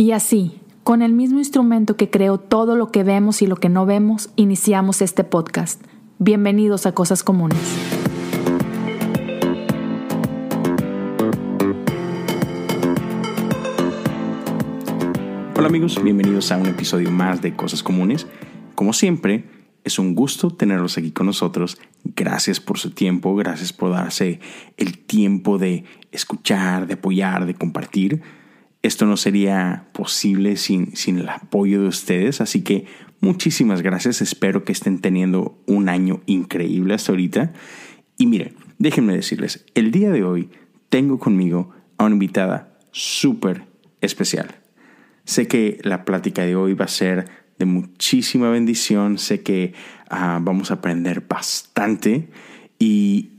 [0.00, 3.68] Y así, con el mismo instrumento que creó todo lo que vemos y lo que
[3.68, 5.84] no vemos, iniciamos este podcast.
[6.18, 7.58] Bienvenidos a Cosas Comunes.
[15.54, 18.26] Hola amigos, bienvenidos a un episodio más de Cosas Comunes.
[18.74, 19.44] Como siempre,
[19.84, 21.76] es un gusto tenerlos aquí con nosotros.
[22.04, 24.40] Gracias por su tiempo, gracias por darse
[24.78, 28.39] el tiempo de escuchar, de apoyar, de compartir.
[28.82, 32.86] Esto no sería posible sin, sin el apoyo de ustedes, así que
[33.20, 34.22] muchísimas gracias.
[34.22, 37.52] Espero que estén teniendo un año increíble hasta ahorita.
[38.16, 40.50] Y miren, déjenme decirles, el día de hoy
[40.88, 43.66] tengo conmigo a una invitada súper
[44.00, 44.56] especial.
[45.24, 47.28] Sé que la plática de hoy va a ser
[47.58, 49.18] de muchísima bendición.
[49.18, 49.74] Sé que
[50.08, 52.30] ah, vamos a aprender bastante.
[52.78, 53.32] Y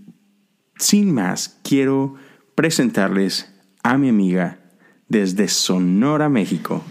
[0.78, 2.16] sin más, quiero
[2.56, 3.54] presentarles
[3.84, 4.61] a mi amiga
[5.12, 6.82] desde Sonora, México,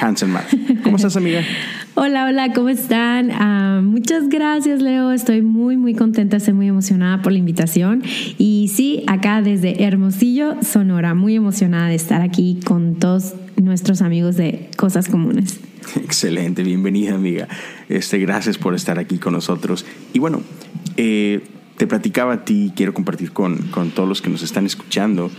[0.00, 0.46] Hansen Mar.
[0.84, 1.42] ¿Cómo estás, amiga?
[1.98, 3.30] Hola, hola, ¿cómo están?
[3.32, 5.12] Ah, muchas gracias, Leo.
[5.12, 8.02] Estoy muy, muy contenta, estoy muy emocionada por la invitación.
[8.36, 14.36] Y sí, acá desde Hermosillo, Sonora, muy emocionada de estar aquí con todos nuestros amigos
[14.36, 15.58] de Cosas Comunes.
[15.96, 17.48] Excelente, bienvenida amiga.
[17.88, 19.86] Este, gracias por estar aquí con nosotros.
[20.12, 20.42] Y bueno,
[20.98, 21.40] eh,
[21.78, 25.30] te platicaba a ti, quiero compartir con, con todos los que nos están escuchando.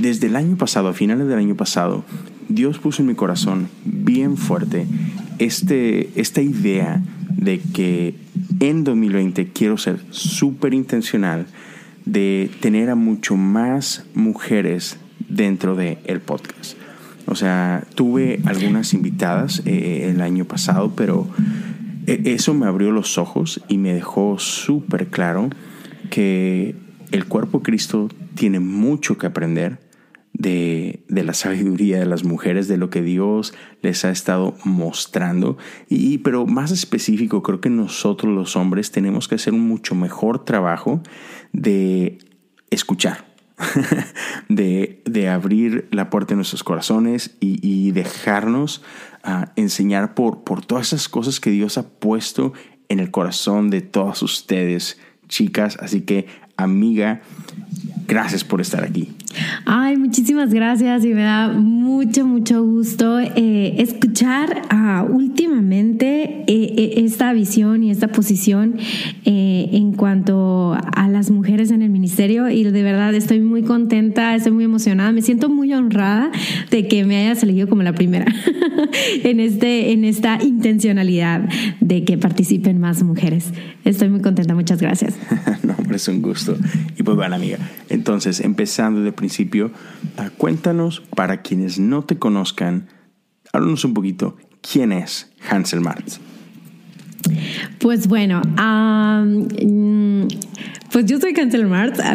[0.00, 2.04] Desde el año pasado, a finales del año pasado,
[2.48, 4.86] Dios puso en mi corazón bien fuerte
[5.38, 8.14] este, esta idea de que
[8.60, 11.44] en 2020 quiero ser súper intencional
[12.06, 14.96] de tener a mucho más mujeres
[15.28, 16.78] dentro del el podcast.
[17.26, 21.28] O sea, tuve algunas invitadas eh, el año pasado, pero
[22.06, 25.50] eh, eso me abrió los ojos y me dejó súper claro
[26.08, 26.74] que
[27.12, 29.89] el cuerpo Cristo tiene mucho que aprender
[30.40, 33.52] de, de, la sabiduría de las mujeres, de lo que Dios
[33.82, 35.58] les ha estado mostrando.
[35.90, 40.46] Y, pero más específico, creo que nosotros los hombres tenemos que hacer un mucho mejor
[40.46, 41.02] trabajo
[41.52, 42.18] de
[42.70, 43.28] escuchar.
[44.48, 48.82] de, abrir la puerta de nuestros corazones y, dejarnos
[49.22, 52.54] ah, enseñar por, por todas esas cosas que Dios ha puesto
[52.88, 54.98] en el corazón de todas ustedes,
[55.28, 55.76] chicas.
[55.78, 57.20] Así que, amiga,
[58.10, 59.08] gracias por estar aquí.
[59.64, 66.92] Ay, muchísimas gracias y me da mucho, mucho gusto eh, escuchar uh, últimamente eh, eh,
[66.96, 68.78] esta visión y esta posición
[69.24, 74.52] en cuanto a las mujeres en el ministerio y de verdad estoy muy contenta, estoy
[74.52, 76.32] muy emocionada, me siento muy honrada
[76.70, 78.26] de que me hayas elegido como la primera
[79.22, 81.48] en, este, en esta intencionalidad
[81.80, 83.52] de que participen más mujeres.
[83.84, 85.14] Estoy muy contenta, muchas gracias.
[85.62, 86.56] no, hombre, es un gusto.
[86.98, 87.99] Y pues bueno, amiga, entonces
[88.40, 89.70] empezando de principio,
[90.16, 92.88] ah, cuéntanos para quienes no te conozcan,
[93.52, 96.20] háblanos un poquito, ¿quién es Hansel Martz?
[97.78, 100.26] Pues bueno, mm,
[100.92, 102.14] pues yo soy Hansel Martz, ah,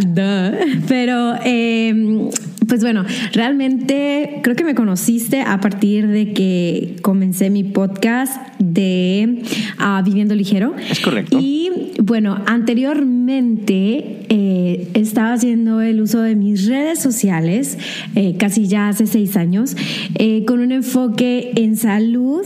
[0.87, 2.29] pero em,
[2.67, 9.43] pues bueno, realmente creo que me conociste a partir de que comencé mi podcast de
[9.77, 10.75] ah, Viviendo Ligero.
[10.89, 11.37] Es correcto.
[11.39, 11.69] Y
[12.01, 17.77] bueno, anteriormente eh, estaba haciendo el uso de mis redes sociales,
[18.15, 19.75] eh, casi ya hace seis años,
[20.15, 22.41] eh, con un enfoque en salud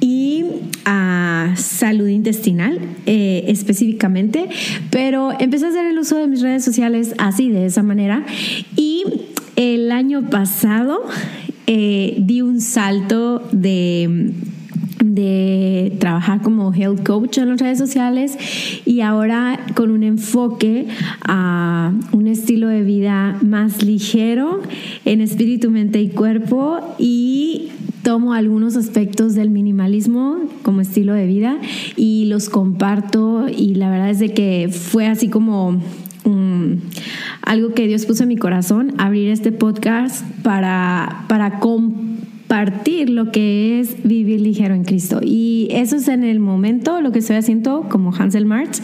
[0.00, 0.44] y
[0.84, 4.48] a salud intestinal específicamente,
[4.90, 8.24] pero empecé a hacer el uso de mis redes sociales así, de esa manera,
[8.76, 9.04] y
[9.56, 11.02] el año pasado
[11.66, 14.32] eh, di un salto de
[15.02, 18.36] de trabajar como health coach en las redes sociales
[18.84, 20.86] y ahora con un enfoque
[21.22, 24.60] a un estilo de vida más ligero
[25.04, 27.70] en espíritu, mente y cuerpo y
[28.02, 31.58] tomo algunos aspectos del minimalismo como estilo de vida
[31.96, 35.80] y los comparto y la verdad es de que fue así como
[37.42, 42.13] algo que Dios puso en mi corazón, abrir este podcast para, para compartir
[43.06, 45.20] lo que es vivir ligero en Cristo.
[45.22, 48.80] Y eso es en el momento lo que estoy haciendo como Hansel March.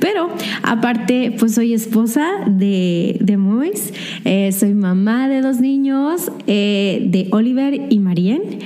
[0.00, 0.28] Pero
[0.62, 3.92] aparte, pues soy esposa de, de Mois,
[4.24, 8.58] eh, soy mamá de dos niños, eh, de Oliver y Marienne.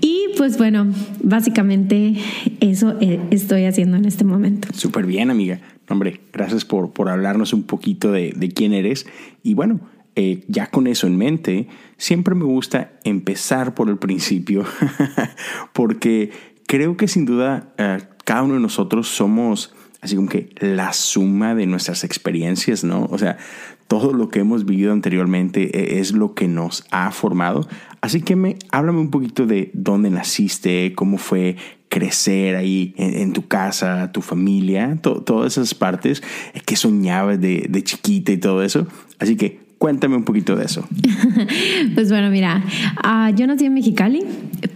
[0.00, 0.92] Y pues bueno,
[1.22, 2.14] básicamente
[2.60, 4.68] eso eh, estoy haciendo en este momento.
[4.72, 5.60] Súper bien, amiga.
[5.88, 9.06] Hombre, gracias por, por hablarnos un poquito de, quién eres.
[9.42, 9.80] Y bueno,
[10.48, 11.68] ya con eso en mente,
[12.02, 14.64] siempre me gusta empezar por el principio,
[15.72, 16.32] porque
[16.66, 21.54] creo que sin duda eh, cada uno de nosotros somos así como que la suma
[21.54, 23.06] de nuestras experiencias, ¿no?
[23.08, 23.38] O sea,
[23.86, 27.68] todo lo que hemos vivido anteriormente eh, es lo que nos ha formado.
[28.00, 31.54] Así que me, háblame un poquito de dónde naciste, cómo fue
[31.88, 36.20] crecer ahí en, tu casa, tu familia, todas esas partes
[36.66, 38.88] que soñabas de, de chiquita y todo eso.
[39.20, 40.86] Así que Cuéntame un poquito de eso.
[41.96, 42.62] pues bueno, mira,
[43.04, 44.20] uh, yo nací en Mexicali,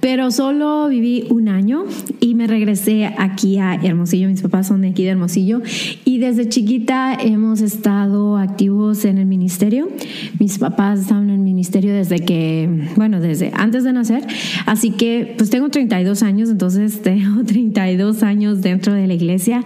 [0.00, 1.84] pero solo viví un año
[2.18, 4.26] y me regresé aquí a Hermosillo.
[4.26, 5.62] Mis papás son de aquí de Hermosillo
[6.04, 9.88] y desde chiquita hemos estado activos en el ministerio.
[10.40, 14.26] Mis papás estaban en el ministerio desde que, bueno, desde antes de nacer.
[14.66, 19.62] Así que, pues tengo 32 años, entonces tengo 32 años dentro de la iglesia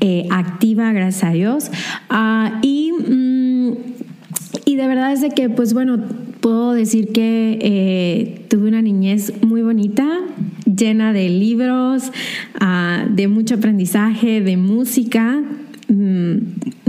[0.00, 1.70] eh, activa, gracias a Dios.
[2.10, 2.92] Uh, y.
[2.92, 3.97] Mm,
[4.68, 5.98] y de verdad es de que, pues bueno,
[6.42, 10.06] puedo decir que eh, tuve una niñez muy bonita,
[10.66, 12.12] llena de libros,
[12.60, 15.40] ah, de mucho aprendizaje, de música.
[15.88, 16.36] Mm,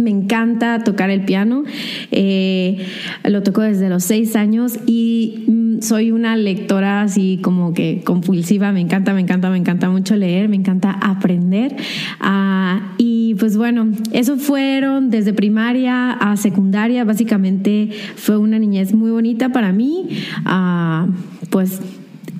[0.01, 1.63] me encanta tocar el piano.
[2.11, 2.85] Eh,
[3.23, 8.73] lo toco desde los seis años y mm, soy una lectora así como que compulsiva.
[8.73, 11.77] Me encanta, me encanta, me encanta mucho leer, me encanta aprender.
[12.19, 17.05] Ah, y pues bueno, eso fueron desde primaria a secundaria.
[17.05, 20.09] Básicamente fue una niñez muy bonita para mí.
[20.43, 21.07] Ah,
[21.49, 21.79] pues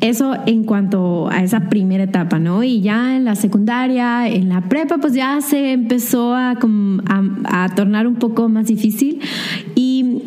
[0.02, 2.64] eso en cuanto a esa primera etapa, ¿no?
[2.64, 6.58] Y ya en la secundaria, en la prepa, pues ya se empezó a,
[7.46, 9.20] a, tornar un poco más difícil.
[9.76, 10.22] Y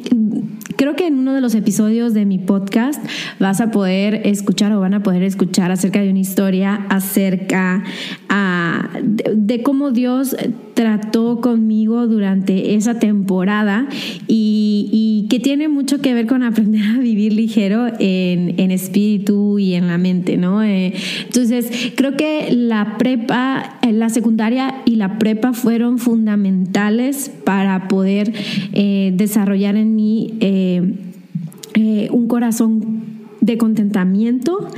[0.77, 3.01] creo que en uno de los episodios de mi podcast
[3.39, 7.85] vas a poder escuchar o van a poder escuchar acerca de una historia acerca
[8.29, 10.37] ah, de, cómo Dios
[10.75, 13.87] trató conmigo durante esa temporada
[14.27, 19.89] y, que tiene mucho que ver con aprender a vivir ligero en, espíritu y en
[19.89, 20.63] la mente, ¿no?
[20.63, 28.33] Eh, entonces, creo que la prepa, la secundaria y la prepa fueron fundamentales para poder
[28.73, 33.12] eh, desarrollar en mí eh, un corazón
[33.43, 34.69] de contentamiento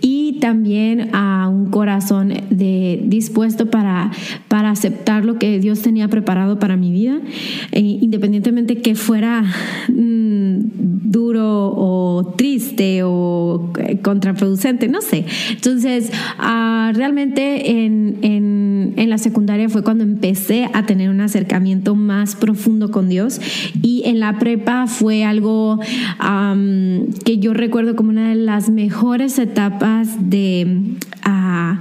[0.00, 4.10] y también a un corazón de, dispuesto para,
[4.48, 7.20] para aceptar lo que Dios tenía preparado para mi vida,
[7.72, 9.44] eh, independientemente que fuera
[9.88, 10.56] mm,
[11.10, 15.24] duro o triste o eh, contraproducente, no sé.
[15.50, 21.94] Entonces, ah, realmente en, en, en, la secundaria fue cuando empecé a tener un acercamiento
[21.94, 23.40] más profundo con Dios
[23.80, 25.78] y en la prepa fue algo
[27.24, 31.78] que yo recuerdo como una de las mejores etapas de, ah,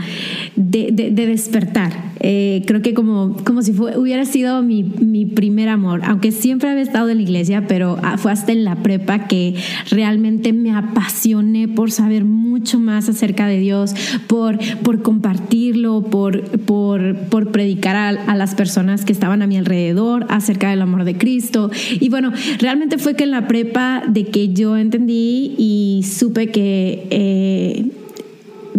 [0.56, 2.08] de, despertar.
[2.20, 6.82] Eh, creo que como, como si hubiera sido mi, mi, primer amor, aunque siempre había
[6.82, 9.56] estado en la iglesia, pero ah, fue hasta en la prepa que
[9.90, 13.94] realmente me apasioné por saber mucho más acerca de Dios,
[14.26, 19.58] por, por compartirlo, por, por, por predicar a, a las personas que estaban a mi
[19.58, 21.70] alrededor acerca del amor de Cristo.
[22.00, 27.08] Y bueno, realmente fue que en la prepa de que yo entendí y supe que...
[27.10, 27.86] Eh,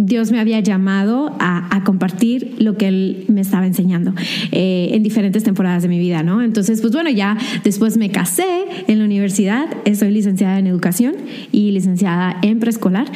[0.01, 4.13] Dios me había llamado a, compartir lo que Él me estaba enseñando
[4.51, 6.41] eh, en diferentes temporadas de mi vida, ¿no?
[6.41, 8.45] Entonces, pues bueno, ya después me casé
[8.87, 9.65] en la universidad,
[9.95, 11.15] soy licenciada en educación
[11.51, 13.07] y licenciada en preescolar.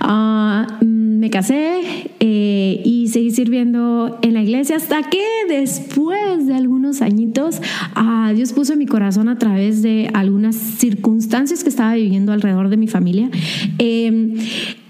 [0.00, 0.78] Ah,
[1.18, 1.80] me casé
[2.20, 7.60] eh, y seguí sirviendo en la iglesia hasta que después de algunos añitos
[7.94, 12.68] ah, Dios puso en mi corazón a través de algunas circunstancias que estaba viviendo alrededor
[12.68, 13.30] de mi familia.
[13.78, 14.34] Em,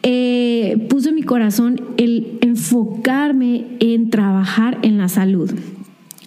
[0.02, 5.50] eh, puso en mi corazón el enfocarme en trabajar en la salud.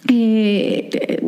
[0.08, 1.20] Eh,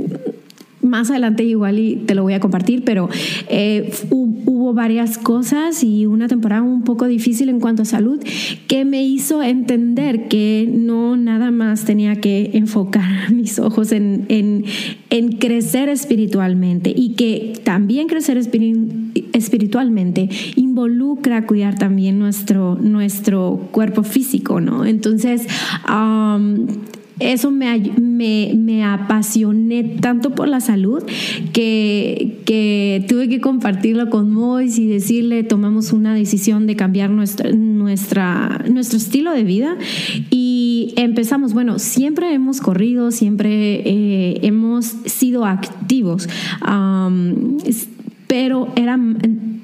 [0.95, 3.09] más adelante igual y te lo voy a compartir, pero
[3.49, 8.23] eh, hubo varias cosas y una temporada un poco difícil en cuanto a salud
[8.69, 15.33] que me hizo entender que no nada más tenía que enfocar mis ojos en, en,
[15.39, 18.39] crecer espiritualmente y que también crecer
[19.33, 24.85] espiritualmente involucra cuidar también nuestro, nuestro cuerpo físico, ¿no?
[24.85, 25.49] Entonces,
[27.21, 31.03] eso me, me, apasioné tanto por la salud
[31.53, 37.51] que, que tuve que compartirlo con Mois y decirle, tomamos una decisión de cambiar nuestra,
[37.53, 39.77] nuestra, nuestro estilo de vida
[40.31, 46.29] y empezamos, bueno, siempre hemos corrido, siempre eh, hemos sido activos,
[48.27, 48.73] pero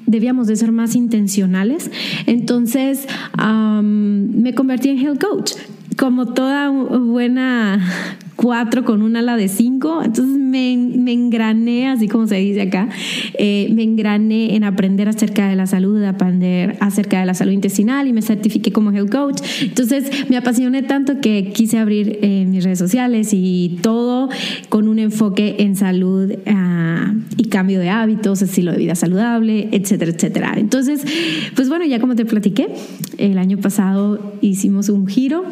[0.05, 1.91] debíamos de ser más intencionales.
[2.27, 5.51] Entonces me convertí en health coach
[5.97, 7.79] como toda buena
[8.35, 10.01] cuatro con un ala de cinco.
[10.03, 12.89] Entonces me, me engrané, así como se dice acá,
[13.37, 18.07] eh, me engrané en aprender acerca de la salud, aprender acerca de la salud intestinal
[18.07, 19.41] y me certifiqué como health coach.
[19.61, 24.29] Entonces me apasioné tanto que quise abrir eh, mis redes sociales y todo
[24.69, 30.11] con un enfoque en salud uh, y cambio de hábitos, estilo de vida saludable, etcétera,
[30.11, 30.53] etcétera.
[30.57, 31.03] Entonces,
[31.55, 32.69] pues bueno, ya como te platiqué,
[33.17, 35.43] el año pasado hicimos un giro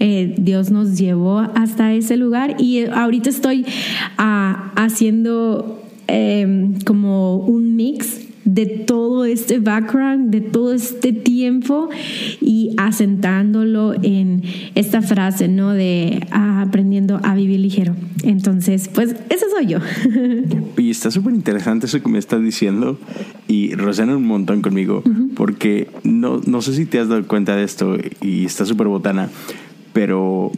[0.00, 3.62] eh, Dios nos llevó hasta ese lugar y eh, ahorita estoy
[4.18, 11.90] uh, haciendo eh, como un mix de todo este background, de todo este tiempo
[12.40, 14.42] y asentándolo en
[14.76, 15.72] esta frase, ¿no?
[15.72, 17.96] De ah, aprendiendo a vivir ligero.
[18.22, 19.78] Entonces, pues eso soy yo.
[20.78, 22.98] Y está súper interesante eso que me estás diciendo
[23.48, 25.02] y resuena un montón conmigo
[25.34, 29.30] porque no, no sé si te has dado cuenta de esto y está súper botana,
[29.96, 30.52] pero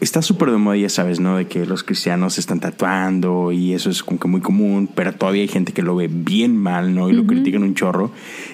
[0.00, 1.36] está súper de moda, ya sabes, ¿no?
[1.36, 5.12] De que los cristianos se están tatuando y eso es como que muy común, pero
[5.12, 7.10] todavía hay gente que lo ve bien mal, ¿no?
[7.10, 8.12] Y lo critican un chorro.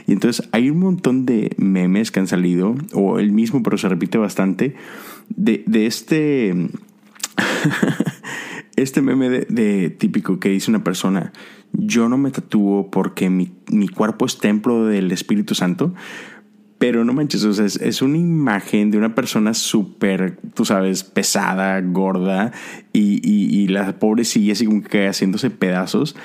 [0.09, 3.89] Y entonces hay un montón de memes que han salido, o el mismo, pero se
[3.89, 4.75] repite bastante,
[5.29, 6.53] de, de este...
[8.75, 11.33] este meme de, de, típico que dice una persona,
[11.73, 15.95] yo no me tatúo porque mi, mi cuerpo es templo del Espíritu Santo,
[16.79, 21.81] pero no manches, o es, es una imagen de una persona súper, tú sabes, pesada,
[21.81, 22.53] gorda,
[22.93, 26.17] y, y, la pobre sigue así como que haciéndose pedazos.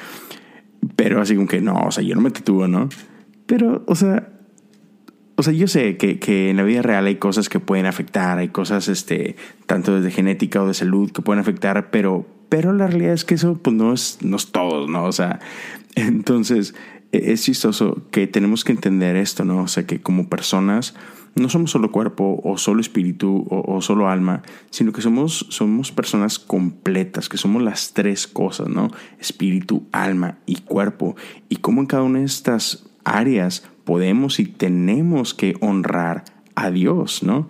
[0.95, 2.89] Pero así como que no, o sea, yo no me tatúo, ¿no?
[3.45, 4.29] Pero, o sea,
[5.35, 8.37] o sea, yo sé que, que, en la vida real hay cosas que pueden afectar,
[8.37, 12.87] hay cosas, este, tanto desde genética o de salud que pueden afectar, pero, pero la
[12.87, 15.05] realidad es que eso, pues no es, no es todo, ¿no?
[15.05, 15.39] O sea,
[15.95, 16.75] entonces,
[17.13, 19.61] es chistoso que tenemos que entender esto, ¿no?
[19.61, 20.95] O sea, que como personas
[21.35, 25.91] no somos solo cuerpo o solo espíritu o, o, solo alma, sino que somos, somos
[25.91, 28.89] personas completas, que somos las tres cosas, ¿no?
[29.19, 31.15] Espíritu, alma y cuerpo.
[31.49, 37.23] Y cómo en cada una de estas áreas podemos y tenemos que honrar a Dios,
[37.23, 37.47] ¿no?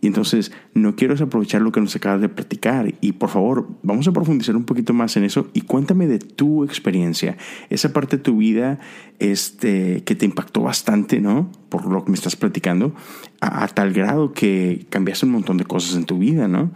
[0.00, 2.94] Y entonces no quiero desaprovechar lo que nos acabas de platicar.
[3.00, 6.64] Y por favor, vamos a profundizar un poquito más en eso y cuéntame de tu
[6.64, 7.36] experiencia,
[7.70, 8.78] esa parte de tu vida
[9.18, 11.50] este, que te impactó bastante, ¿no?
[11.70, 12.94] Por lo que me estás platicando,
[13.40, 16.72] a, a tal grado que cambiaste un montón de cosas en tu vida, ¿no?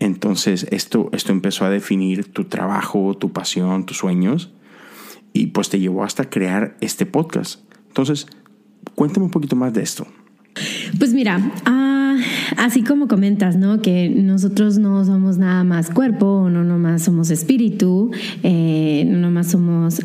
[0.00, 4.52] Entonces esto, esto empezó a definir tu trabajo, tu pasión, tus sueños
[5.32, 7.60] y pues te llevó hasta crear este podcast.
[7.88, 8.26] Entonces,
[8.94, 10.06] cuéntame un poquito más de esto.
[10.98, 11.77] Pues mira, uh,
[12.56, 13.80] así como comentas, ¿no?
[13.82, 18.10] Que nosotros no somos nada más cuerpo, no nomás somos espíritu,
[18.42, 20.00] eh, no nomás somos...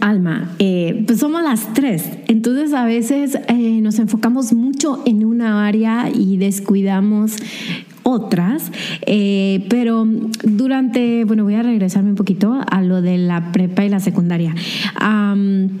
[0.00, 2.08] Alma, eh, pues somos las tres.
[2.28, 7.36] Entonces a veces eh, nos enfocamos mucho en una área y descuidamos
[8.04, 8.70] otras,
[9.06, 10.06] eh, pero
[10.44, 14.54] durante, bueno, voy a regresarme un poquito a lo de la prepa y la secundaria,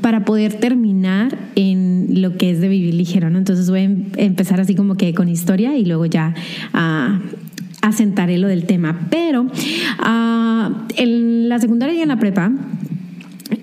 [0.00, 3.38] para poder terminar en lo que es de vivir ligero, ¿no?
[3.38, 6.34] Entonces voy a em empezar así como que con historia y luego ya...
[6.74, 7.44] Uh,
[7.84, 12.50] asentaré lo del tema, pero uh, en la secundaria y en la prepa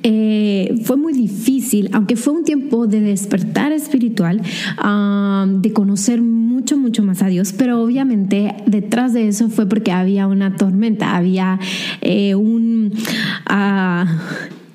[0.04, 4.42] eh, fue muy difícil, aunque fue un tiempo de despertar espiritual,
[4.84, 9.92] uh, de conocer mucho, mucho más a Dios, pero obviamente detrás de eso fue porque
[9.92, 11.60] había una tormenta, había
[12.02, 12.94] eh, un...
[13.50, 14.06] Uh,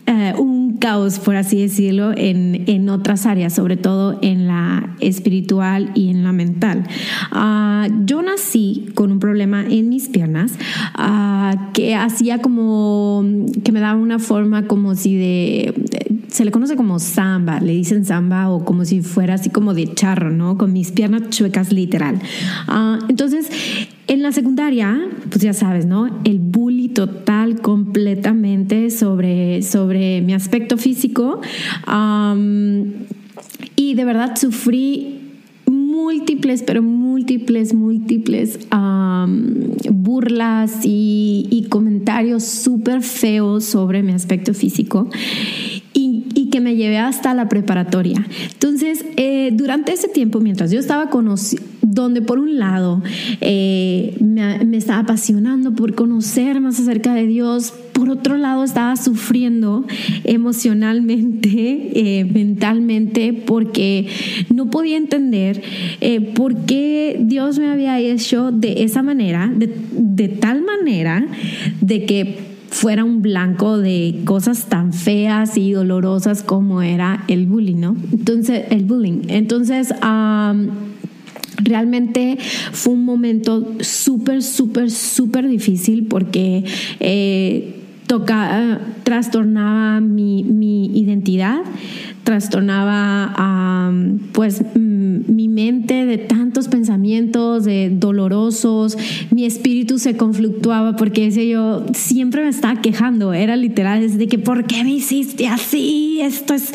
[0.09, 5.91] Uh, un caos, por así decirlo, en, en, otras áreas, sobre todo en la espiritual
[5.95, 6.85] y en la mental.
[7.33, 10.53] Uh, yo nací con un problema en mis piernas
[10.97, 13.25] uh, que hacía como,
[13.65, 15.75] que me daba una forma como si de,
[16.29, 19.93] se le conoce como samba, le dicen samba o como si fuera así como de
[19.93, 20.57] charro, ¿no?
[20.57, 22.21] Con mis piernas chuecas literal.
[23.09, 23.51] entonces,
[24.09, 26.09] en la secundaria, pues ya sabes, ¿no?
[26.25, 31.41] El bully total completamente sobre, sobre mi aspecto físico.
[33.75, 35.21] Y de verdad sufrí
[35.67, 38.59] múltiples, pero múltiples, múltiples
[39.91, 45.09] burlas y, comentarios súper feos sobre mi aspecto físico.
[45.93, 48.25] Y, que me llevé hasta la preparatoria.
[48.53, 51.11] Entonces, eh, durante ese tiempo, mientras yo estaba
[51.97, 53.03] donde por un lado
[53.41, 59.85] eh, me, estaba apasionando por conocer más acerca de Dios, por otro lado estaba sufriendo
[60.25, 61.49] emocionalmente,
[62.21, 64.09] eh, mentalmente, porque
[64.55, 65.63] no podía entender
[66.03, 71.27] eh, por qué Dios me había hecho de esa manera, de, tal manera,
[71.81, 72.39] de que
[72.69, 77.97] fuera un blanco de cosas tan feas y dolorosas como era el bullying, ¿no?
[78.13, 79.23] Entonces, el bullying.
[79.29, 79.95] Entonces,
[81.59, 82.39] Realmente
[82.73, 86.65] fue un momento súper, súper, súper difícil porque
[87.01, 87.75] eh,
[88.07, 91.59] toca, trastornaba mi, mi identidad,
[92.27, 93.93] trastornaba
[94.33, 98.99] pues mi mente de tantos pensamientos de dolorosos,
[99.31, 104.27] mi espíritu se conflictuaba porque decía yo, siempre me estaba quejando, era literal, es de
[104.27, 106.19] que ¿por qué me hiciste así?
[106.21, 106.73] Esto es,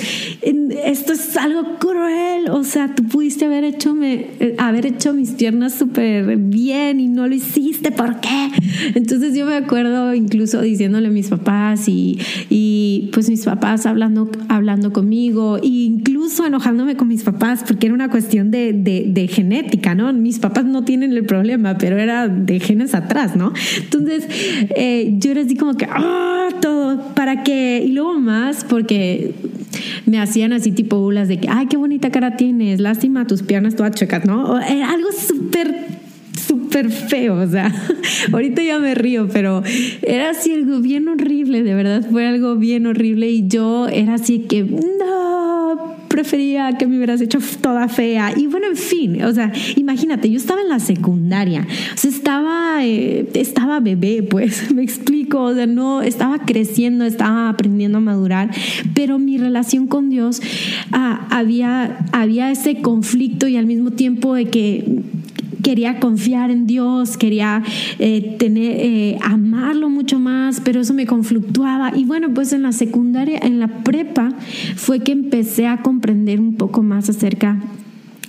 [0.85, 4.27] esto es algo cruel, o sea, tú pudiste haber hecho, me,
[4.57, 8.51] haber hecho mis piernas súper bien y no lo hiciste, ¿por qué?
[8.95, 14.29] Entonces yo me acuerdo incluso diciéndole a mis papás y, y pues mis papás hablando,
[14.47, 20.11] hablando conmigo, incluso enojándome con mis papás, porque era una cuestión de, genética, ¿no?
[20.13, 23.53] Mis papás no tienen el problema, pero era de genes atrás, ¿no?
[23.81, 24.27] Entonces,
[24.75, 26.49] eh, yo era así como que, ¡ah!
[26.61, 27.83] Todo, ¿para qué?
[27.85, 29.33] Y luego más, porque
[30.05, 33.75] me hacían así tipo bulas de que, ay, qué bonita cara tienes, lástima tus piernas
[33.75, 34.59] todas checas, ¿no?
[34.59, 36.00] Era algo súper
[36.39, 37.73] súper feo, o sea,
[38.31, 39.63] ahorita ya me río, pero
[40.01, 44.39] era así algo bien horrible, de verdad fue algo bien horrible y yo era así
[44.39, 48.33] que, no, prefería que me hubieras hecho toda fea.
[48.35, 52.85] Y bueno, en fin, o sea, imagínate, yo estaba en la secundaria, o sea, estaba,
[52.85, 58.51] eh, estaba bebé, pues, me explico, o sea, no, estaba creciendo, estaba aprendiendo a madurar,
[58.93, 60.41] pero mi relación con Dios
[60.91, 65.01] ah, había, había ese conflicto y al mismo tiempo de que
[65.61, 67.63] quería confiar en Dios, quería
[67.99, 71.95] eh, tener, eh, amarlo mucho más, pero eso me conflictuaba.
[71.95, 74.29] Y bueno, pues en la secundaria, en la prepa,
[74.75, 77.59] fue que empecé a comprender un poco más acerca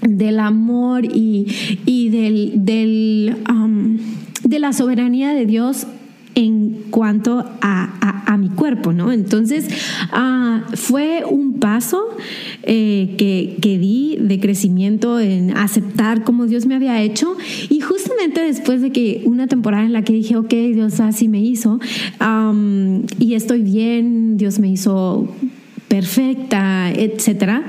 [0.02, 1.46] del amor y,
[2.10, 3.98] del, del um,
[4.42, 5.86] de la soberanía de Dios
[6.34, 7.88] en cuanto a,
[8.38, 9.12] mi cuerpo, ¿no?
[9.12, 9.68] Entonces,
[10.10, 12.02] ah, fue un paso
[12.62, 17.36] eh, que, que, di de crecimiento en aceptar como Dios me había hecho
[17.68, 21.40] y justamente después de que una temporada en la que dije, ok, Dios así me
[21.40, 21.78] hizo
[23.18, 25.28] y estoy bien, Dios me hizo
[25.88, 27.64] perfecta, etcétera,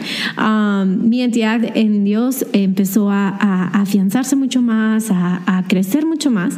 [0.85, 6.57] mi identidad en Dios empezó a, afianzarse mucho más, a, crecer mucho más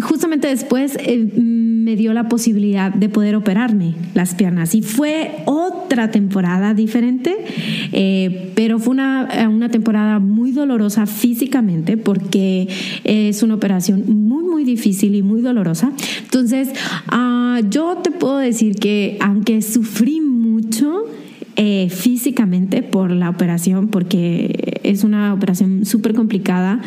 [0.00, 6.10] justamente después eh, me dio la posibilidad de poder operarme las piernas y fue otra
[6.10, 7.36] temporada diferente,
[7.92, 12.68] eh, pero fue una, eh, una, temporada muy dolorosa físicamente porque
[13.04, 15.92] es una operación muy, muy difícil y muy dolorosa.
[16.22, 16.70] Entonces,
[17.08, 21.04] ah, yo te puedo decir que aunque sufrí mucho,
[21.88, 26.82] físicamente por la operación, porque es una operación súper complicada.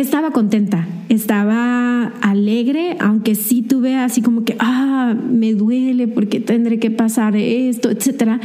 [0.00, 6.78] Estaba contenta, estaba alegre, aunque sí tuve así como que, ah, me duele porque tendré
[6.78, 8.40] que pasar esto, etcétera.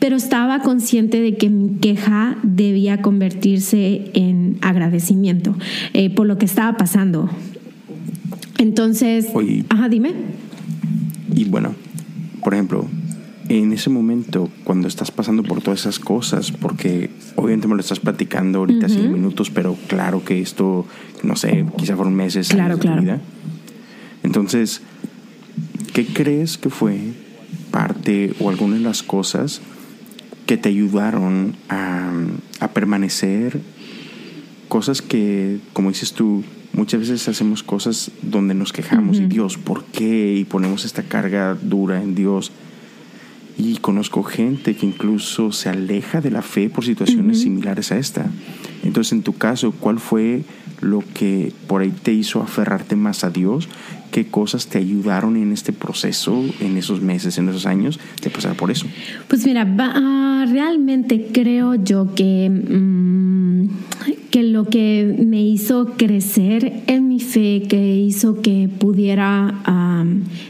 [0.00, 5.54] Pero estaba consciente de que mi queja debía convertirse en agradecimiento
[5.92, 7.30] eh, por lo que estaba pasando.
[8.58, 9.28] Entonces,
[9.68, 10.12] ajá, dime.
[11.34, 11.74] Y bueno,
[12.42, 12.88] por ejemplo,
[13.58, 17.98] en ese momento, cuando estás pasando por todas esas cosas, porque obviamente me lo estás
[17.98, 20.86] platicando ahorita uh minutos, pero claro que esto,
[21.24, 22.96] no sé, quizá fueron meses claro, años claro.
[22.96, 23.20] de vida.
[24.22, 24.82] Entonces,
[25.92, 27.00] ¿qué crees que fue
[27.72, 29.60] parte o alguna de las cosas
[30.46, 32.12] que te ayudaron a,
[32.60, 33.60] a permanecer?
[34.68, 39.82] Cosas que, como dices tú, muchas veces hacemos cosas donde nos quejamos y Dios, ¿por
[39.86, 40.36] qué?
[40.36, 42.52] Y ponemos esta carga dura en Dios.
[43.60, 48.30] Y conozco gente que incluso se aleja de la fe por situaciones similares a esta.
[48.82, 50.44] Entonces, en tu caso, ¿cuál fue
[50.80, 53.68] lo que por ahí te hizo aferrarte más a Dios?
[54.12, 58.56] ¿Qué cosas te ayudaron en este proceso, en esos meses, en esos años, de pasar
[58.56, 58.86] por eso?
[59.28, 63.68] Pues mira, ah, realmente creo yo que, mm,
[64.30, 69.54] que lo que me hizo crecer en mi fe, que hizo que pudiera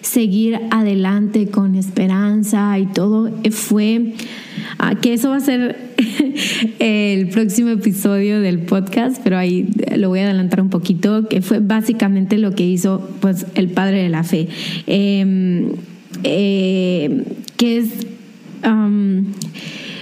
[0.02, 4.14] seguir adelante con esperanza y todo, fue
[4.78, 5.76] ah, que eso va a ser
[6.78, 11.60] el próximo episodio del podcast, pero ahí lo voy a adelantar un poquito, que fue
[11.60, 14.48] básicamente lo que hizo pues, el padre de la fe,
[14.86, 15.72] em,
[16.22, 17.24] eh,
[17.56, 18.06] que es,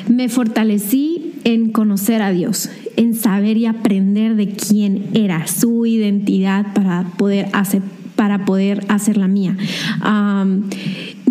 [0.09, 6.75] me fortalecí en conocer a Dios, en saber y aprender de quién era, su identidad
[6.75, 7.81] para poder hacer,
[8.17, 9.57] para poder hacer la mía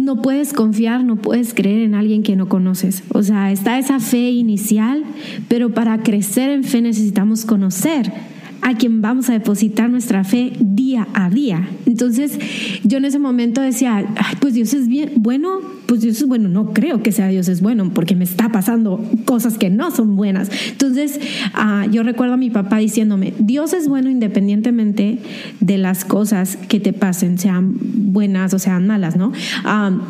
[0.08, 3.04] no puedes confiar, no puedes creer en alguien que no conoces.
[3.14, 5.04] O sea, está esa fe inicial,
[5.50, 8.14] pero para crecer en fe necesitamos conocer
[8.62, 11.68] a quien vamos a depositar nuestra fe día a día.
[11.86, 12.38] Entonces,
[12.84, 14.06] yo en ese momento decía,
[14.40, 17.62] pues Dios es bien, bueno, pues Dios es bueno, no creo que sea Dios es
[17.62, 20.50] bueno, porque me está pasando cosas que no son buenas.
[20.72, 21.20] Entonces,
[21.56, 25.20] uh, yo recuerdo a mi papá diciéndome, Dios es bueno independientemente
[25.60, 29.32] de las cosas que te pasen, sean buenas o sean malas, ¿no?
[29.66, 30.02] Um,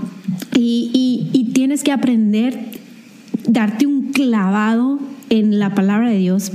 [0.55, 2.59] y, y, y tienes que aprender,
[3.47, 6.51] darte un clavado en la palabra de Dios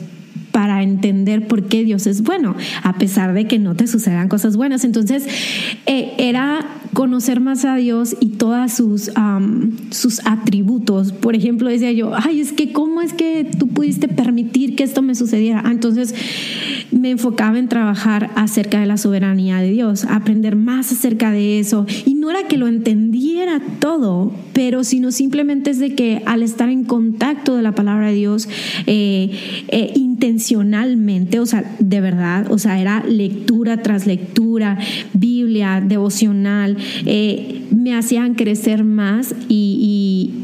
[0.52, 4.56] para entender por qué Dios es bueno, a pesar de que no te sucedan cosas
[4.56, 4.84] buenas.
[4.84, 5.26] Entonces,
[5.86, 9.10] eh, era conocer más a Dios y todos sus,
[9.90, 11.12] sus atributos.
[11.12, 15.00] Por ejemplo, decía yo, ay, es que cómo es que tú pudiste permitir que esto
[15.02, 15.62] me sucediera.
[15.64, 16.14] Ah, entonces,
[16.92, 21.86] me enfocaba en trabajar acerca de la soberanía de Dios, aprender más acerca de eso.
[22.04, 26.68] Y no era que lo entendiera todo, pero sino simplemente es de que al estar
[26.68, 28.48] en contacto de la palabra de Dios,
[28.86, 29.30] eh,
[29.68, 34.78] eh, intencionalmente, o sea, de verdad, o sea, era lectura tras lectura,
[35.14, 40.38] Biblia, devocional, eh, me hacían crecer más y,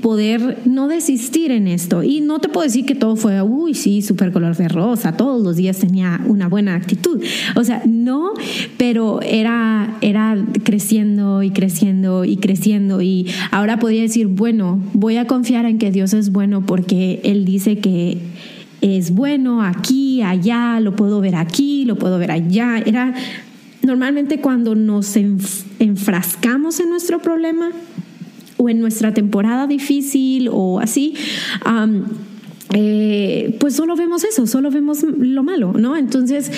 [0.00, 2.02] poder no desistir en esto.
[2.02, 5.42] Y no te puedo decir que todo fue, uy, sí, súper color de rosa, todos
[5.42, 7.22] los días tenía una buena actitud.
[7.54, 8.32] O sea, no,
[8.78, 13.02] pero era, era creciendo y creciendo y creciendo.
[13.02, 17.44] Y ahora podría decir, bueno, voy a confiar en que Dios es bueno porque Él
[17.44, 18.16] dice que
[18.80, 22.78] es bueno aquí, allá, lo puedo ver aquí, lo puedo ver allá.
[22.78, 23.14] Era
[23.82, 27.70] normalmente cuando nos enfrascamos en nuestro problema
[28.56, 31.14] o en nuestra temporada difícil o así.
[32.72, 35.96] Eh, pues solo vemos eso, solo vemos lo malo, ¿no?
[35.96, 36.52] Entonces,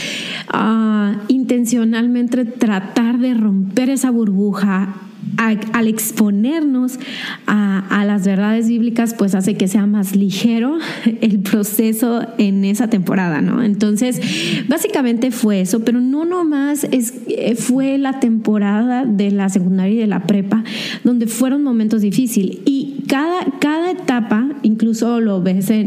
[0.53, 4.95] uh, intencionalmente tratar de romper esa burbuja
[5.37, 6.99] al exponernos
[7.47, 10.79] a, las verdades bíblicas, pues hace que sea más ligero
[11.21, 13.63] el proceso en esa temporada, ¿no?
[13.63, 14.21] Entonces,
[14.69, 17.15] básicamente fue eso, pero no nomás es,
[17.59, 20.65] fue la temporada de la secundaria y de la prepa,
[21.05, 22.59] donde fueron momentos difíciles.
[22.65, 25.43] Y cada, cada etapa, incluso lo,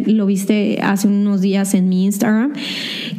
[0.05, 2.53] lo viste hace unos días en mi Instagram,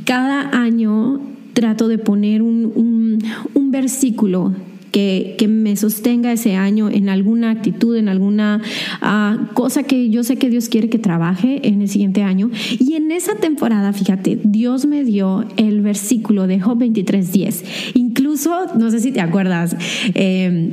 [0.05, 1.21] cada año
[1.53, 3.23] trato de poner un,
[3.55, 4.55] un versículo
[4.93, 8.61] que, me sostenga ese año en alguna actitud, en alguna
[9.01, 12.51] uh, cosa que yo sé que Dios quiere que trabaje en el siguiente año.
[12.79, 17.93] Y en esa temporada, fíjate, Dios me dio el versículo de Job 23.10.
[17.95, 19.77] Incluso, no sé si te acuerdas,
[20.15, 20.73] eh,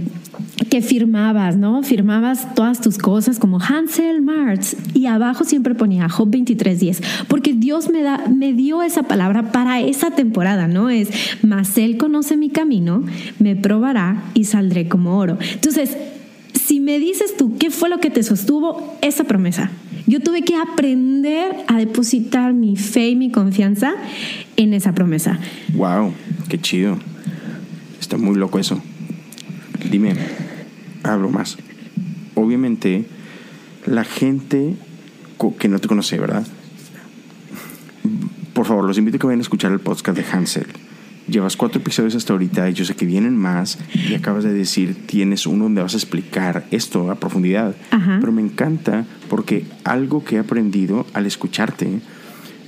[0.69, 1.83] que firmabas, ¿no?
[1.83, 7.89] Firmabas todas tus cosas como Hansel Marx y abajo siempre ponía Job 23:10, porque Dios
[7.89, 10.89] me da me dio esa palabra para esa temporada, ¿no?
[10.89, 11.09] Es,
[11.41, 13.03] mas él conoce mi camino,
[13.39, 15.37] me probará y saldré como oro.
[15.53, 15.97] Entonces,
[16.53, 19.71] si me dices tú qué fue lo que te sostuvo esa promesa,
[20.05, 23.93] yo tuve que aprender a depositar mi fe y mi confianza
[24.57, 25.39] en esa promesa.
[25.73, 26.13] Wow,
[26.49, 26.97] qué chido.
[27.99, 28.81] Está muy loco eso.
[29.93, 30.15] Dime,
[31.03, 31.55] hablo más.
[32.33, 33.05] Obviamente,
[33.85, 34.75] la gente
[35.59, 36.47] que no te conoce, ¿verdad?
[38.53, 40.65] Por favor, los invito a que vayan a escuchar el podcast de Hansel.
[41.27, 45.05] Llevas cuatro episodios hasta ahorita y yo sé que vienen más y acabas de decir,
[45.05, 47.75] tienes uno donde vas a explicar esto a profundidad.
[47.91, 48.17] Ajá.
[48.19, 51.99] Pero me encanta porque algo que he aprendido al escucharte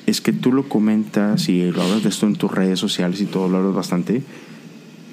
[0.06, 3.26] es que tú lo comentas y lo hablas de esto en tus redes sociales y
[3.26, 4.22] todo lo hablas bastante.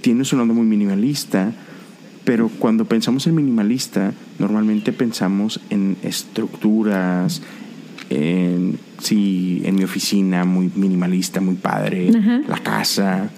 [0.03, 1.55] Tienes un onda muy minimalista,
[2.25, 7.43] pero cuando pensamos en minimalista, normalmente pensamos en estructuras,
[8.11, 12.43] en, sí, en mi oficina, muy minimalista, muy padre, Ajá.
[12.47, 13.31] la casa,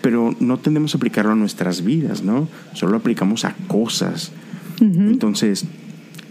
[0.00, 2.48] pero no tendemos a aplicarlo a nuestras vidas, ¿no?
[2.74, 4.32] Solo lo aplicamos a cosas.
[4.80, 5.64] Entonces,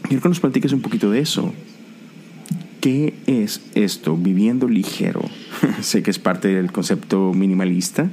[0.03, 1.53] quiero que nos platiques un poquito de eso.
[2.79, 4.15] ¿Qué es esto?
[4.15, 5.21] Viviendo ligero.
[5.81, 8.09] sé que es parte del concepto minimalista,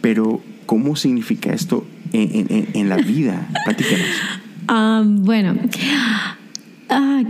[0.00, 3.48] pero ¿cómo significa esto en, en- en la vida?
[3.64, 4.06] Platícanos.
[4.68, 5.56] Ah, bueno,
[6.88, 7.22] ah,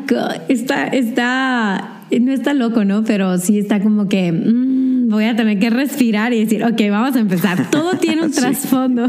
[0.49, 3.03] está, está, no está loco, ¿no?
[3.05, 7.17] Pero sí está como que mm, voy a tener que respirar y decir, ok, vamos
[7.17, 7.71] a empezar.
[7.71, 8.41] Todo tiene un Sí.
[8.41, 9.07] trasfondo.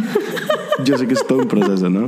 [0.85, 2.07] Yo sé que es todo un proceso, ¿no?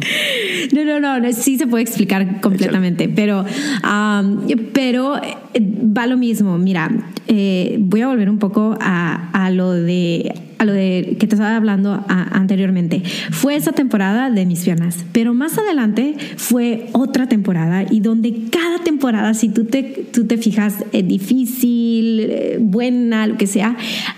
[0.74, 3.46] No, no, no, no, sí se puede explicar completamente, pero,
[3.84, 6.58] am, pero eh, va lo mismo.
[6.58, 6.90] Mira,
[7.28, 11.36] eh, voy a volver un poco a, a lo de a lo de que te
[11.36, 13.04] estaba hablando anteriormente.
[13.32, 18.80] Fue esa temporada de mis piernas, pero más adelante fue otra temporada y donde cada
[18.80, 23.76] temporada, si tú te, tú te fijas, es difícil, eh, buena, lo que sea,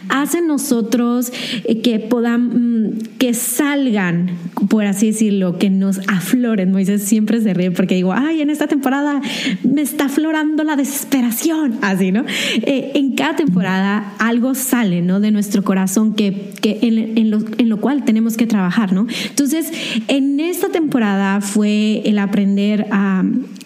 [0.10, 1.32] hace nosotros
[1.65, 4.32] eh, que podamos, mm, que salgan,
[4.69, 6.71] por así decirlo, que nos afloren.
[6.71, 9.21] Moisés siempre se ríe porque digo, ay, en esta temporada
[9.63, 12.26] me está aflorando la desesperación, así, ¿no?
[12.62, 15.19] Eh, en cada temporada algo sale, ¿no?
[15.19, 16.32] De nuestro corazón que,
[16.63, 19.08] en, lo, cual tenemos que trabajar, ¿no?
[19.30, 19.71] Entonces,
[20.08, 23.24] en esta temporada fue el aprender a,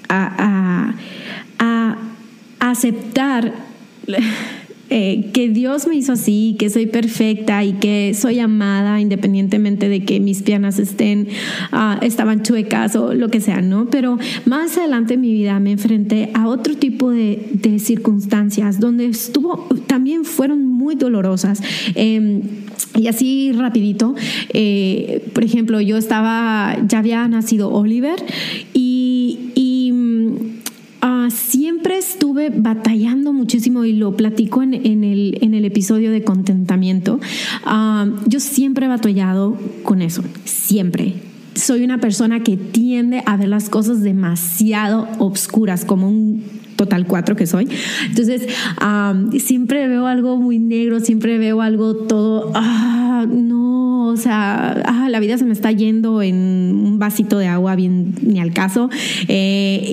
[0.10, 0.94] a,
[1.60, 1.98] a
[2.60, 3.54] aceptar
[4.90, 10.04] eh, que Dios me hizo así, que soy perfecta y que soy amada independientemente de
[10.04, 11.28] que mis piernas estén,
[11.72, 13.88] uh, estaban chuecas o lo que sea, ¿no?
[13.90, 17.38] Pero más adelante en mi vida me enfrenté a otro tipo de,
[17.80, 21.62] circunstancias donde estuvo, también fueron muy dolorosas.
[21.96, 22.42] Eh,
[22.96, 24.16] y así rapidito,
[24.54, 28.16] eh, por ejemplo, yo estaba, ya había nacido Oliver
[28.74, 29.52] y
[31.04, 37.20] uh, siempre estuve batallando muchísimo y lo platico en, el, en el, episodio de contentamiento.
[37.66, 41.16] Uh, yo siempre he batallado con eso, siempre.
[41.56, 46.44] Soy una persona que tiende a ver las cosas demasiado obscuras, como un
[46.80, 47.68] total cuatro que soy.
[48.08, 48.48] Entonces,
[48.82, 55.10] um, siempre veo algo muy negro, siempre veo algo todo, ah, no, o sea, ah,
[55.10, 58.90] la vida se me está yendo en un vasito de agua bien ni al caso.
[59.28, 59.84] Eh,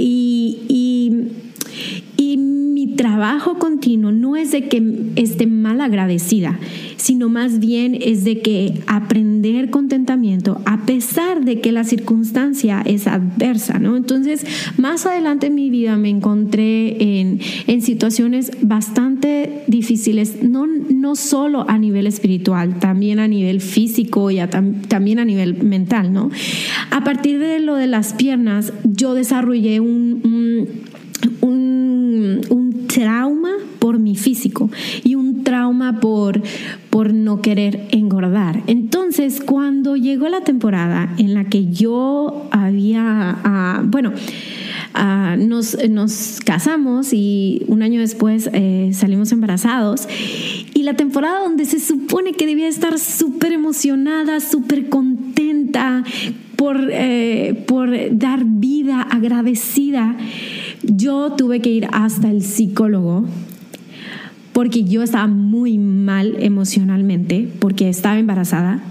[2.16, 4.82] y mi trabajo continuo no es de que
[5.16, 6.58] esté mal agradecida,
[6.96, 13.06] sino más bien es de que aprender contentamiento a pesar de que la circunstancia es
[13.06, 13.96] adversa, ¿no?
[13.96, 14.44] Entonces,
[14.76, 17.40] más adelante en mi vida me encontré en,
[17.80, 24.48] situaciones bastante difíciles, no, no solo a nivel espiritual, también a nivel físico y a,
[24.48, 26.30] también a nivel mental, ¿no?
[26.90, 30.82] A partir de lo de las piernas, yo desarrollé un,
[31.40, 34.70] un, un trauma por mi físico
[35.04, 36.42] y un trauma por,
[36.90, 38.62] por no querer engordar.
[38.66, 44.12] Entonces, cuando llegó la temporada en la que yo había, uh, bueno,
[44.94, 50.08] uh, nos, nos, casamos y un año después eh, salimos embarazados.
[50.74, 56.04] Y la temporada donde se supone que debía estar súper emocionada, súper contenta
[56.56, 60.16] por, eh, por dar vida, agradecida
[60.82, 63.24] yo tuve que ir hasta el psicólogo
[64.52, 68.82] porque yo estaba muy mal emocionalmente, porque estaba embarazada,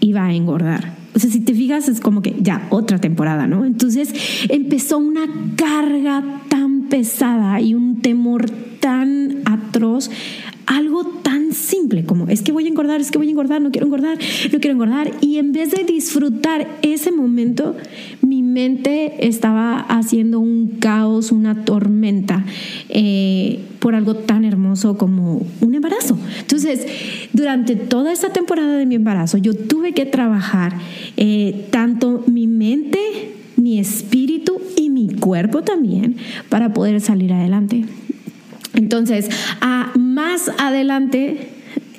[0.00, 0.94] iba a engordar.
[1.14, 3.64] O sea, si te fijas, es como que ya otra temporada, ¿no?
[3.64, 4.12] Entonces
[4.48, 5.26] empezó una
[5.56, 10.10] carga tan pesada y un temor tan atroz
[10.66, 13.70] algo tan simple como es que voy a engordar, es que voy a engordar, no
[13.70, 14.18] quiero engordar,
[14.52, 15.10] no quiero engordar.
[15.20, 17.76] Y en vez de disfrutar ese momento,
[18.22, 22.44] mi mente estaba haciendo un caos, una tormenta
[22.88, 26.18] eh, por algo tan hermoso como un embarazo.
[26.40, 26.86] Entonces,
[27.32, 30.74] durante toda esta temporada de mi embarazo, yo tuve que trabajar
[31.16, 32.98] eh, tanto mi mente,
[33.56, 36.16] mi espíritu y mi cuerpo también
[36.48, 37.84] para poder salir adelante.
[38.74, 39.28] Entonces,
[39.94, 41.48] más adelante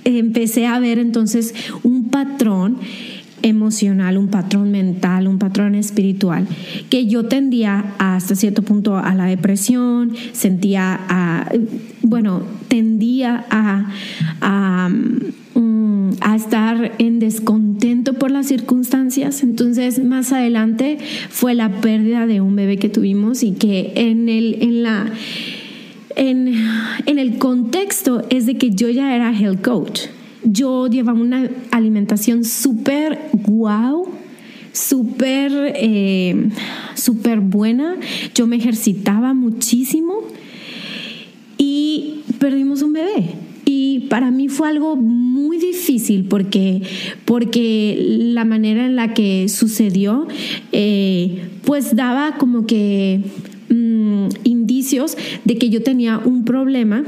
[0.03, 2.77] empecé a ver entonces un patrón
[3.41, 6.47] emocional, un patrón mental, un patrón espiritual,
[6.89, 11.51] que yo tendía hasta cierto punto a la depresión, sentía a,
[12.01, 13.91] bueno, tendía a,
[14.41, 19.43] a, mm, a estar en descontento por las circunstancias.
[19.43, 20.97] Entonces, más adelante
[21.29, 25.11] fue la pérdida de un bebé que tuvimos y que en, el, en la
[26.15, 26.67] en,
[27.05, 30.01] en el contexto es de que yo ya era health coach.
[30.43, 34.07] Yo llevaba una alimentación súper wow,
[34.71, 36.49] súper eh,
[36.95, 37.95] súper buena.
[38.33, 40.21] Yo me ejercitaba muchísimo
[41.57, 43.35] y perdimos un bebé.
[43.65, 46.83] Y para mí fue algo muy difícil porque,
[47.25, 50.27] porque la manera en la que sucedió,
[50.71, 53.21] eh, pues daba como que
[53.75, 57.03] Mm, indicios de que yo tenía un problema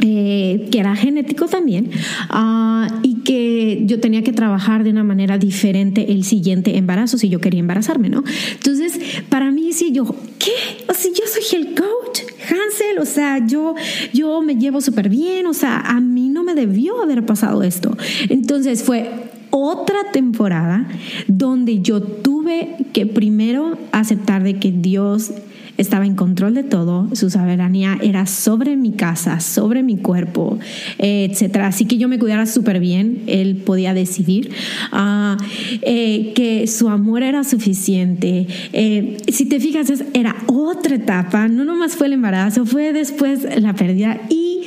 [0.00, 1.90] eh, que era genético también
[2.32, 7.28] uh, y que yo tenía que trabajar de una manera diferente el siguiente embarazo si
[7.28, 8.22] yo quería embarazarme, ¿no?
[8.52, 10.04] Entonces, para mí, sí, yo,
[10.38, 10.52] ¿qué?
[10.88, 13.74] O sea, yo soy el coach, Hansel, o sea, yo,
[14.12, 17.96] yo me llevo súper bien, o sea, a mí no me debió haber pasado esto.
[18.28, 19.10] Entonces, fue
[19.50, 20.88] otra temporada
[21.26, 25.32] donde yo tuve que primero aceptar de que Dios
[25.78, 30.58] estaba en control de todo, su soberanía era sobre mi casa, sobre mi cuerpo,
[30.98, 31.68] etcétera.
[31.68, 34.50] Así que yo me cuidara súper bien, él podía decidir
[34.90, 35.38] ah,
[35.82, 38.46] eh, que su amor era suficiente.
[38.72, 43.74] Eh, si te fijas, era otra etapa, no nomás fue el embarazo, fue después la
[43.74, 44.62] pérdida y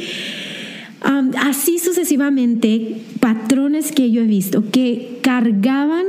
[1.39, 6.05] así sucesivamente, patrones que yo he visto que cargaban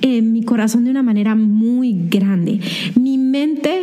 [0.00, 2.60] en mi corazón de una manera muy grande.
[2.94, 3.82] Mi mente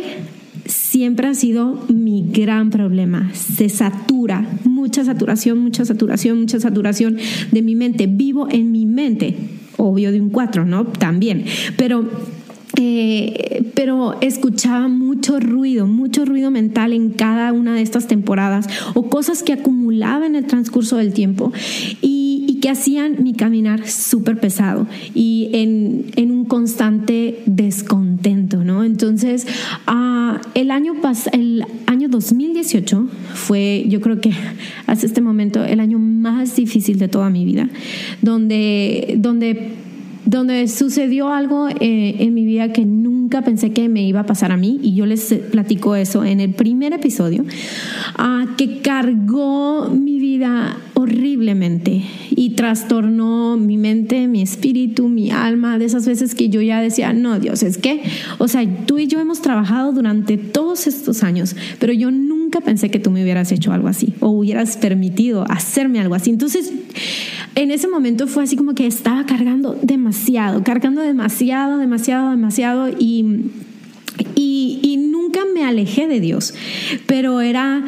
[0.96, 3.30] siempre ha sido mi gran problema.
[3.34, 7.18] Se satura, mucha saturación, mucha saturación, mucha saturación
[7.52, 8.06] de mi mente.
[8.06, 9.36] Vivo en mi mente,
[9.76, 10.86] obvio de un cuatro, ¿no?
[10.86, 11.44] También.
[11.76, 12.08] Pero
[12.78, 19.08] eh, pero escuchaba mucho ruido, mucho ruido mental en cada una de estas temporadas o
[19.08, 21.52] cosas que acumulaba en el transcurso del tiempo
[22.02, 22.24] y,
[22.62, 28.82] que hacían mi caminar súper pesado y en, un constante descontento, ¿no?
[28.82, 29.46] Entonces,
[29.86, 30.94] ah, el, año
[31.32, 34.32] el año 2018 fue, yo creo que
[34.86, 37.68] hasta este momento, el año más difícil de toda mi vida,
[38.22, 39.76] donde, donde
[40.26, 44.52] donde sucedió algo eh, en mi vida que nunca pensé que me iba a pasar
[44.52, 47.44] a mí, y yo les platico eso en el primer episodio,
[48.16, 55.84] ah, que cargó mi vida horriblemente y trastornó mi mente, mi espíritu, mi alma, de
[55.84, 58.02] esas veces que yo ya decía, no, Dios, es que,
[58.38, 62.90] o sea, tú y yo hemos trabajado durante todos estos años, pero yo nunca pensé
[62.90, 66.30] que tú me hubieras hecho algo así o hubieras permitido hacerme algo así.
[66.30, 66.72] Entonces,
[67.56, 73.50] en ese momento fue así como que estaba cargando demasiado, cargando demasiado, demasiado, demasiado y,
[74.34, 76.54] y, nunca me alejé de Dios,
[77.06, 77.82] pero era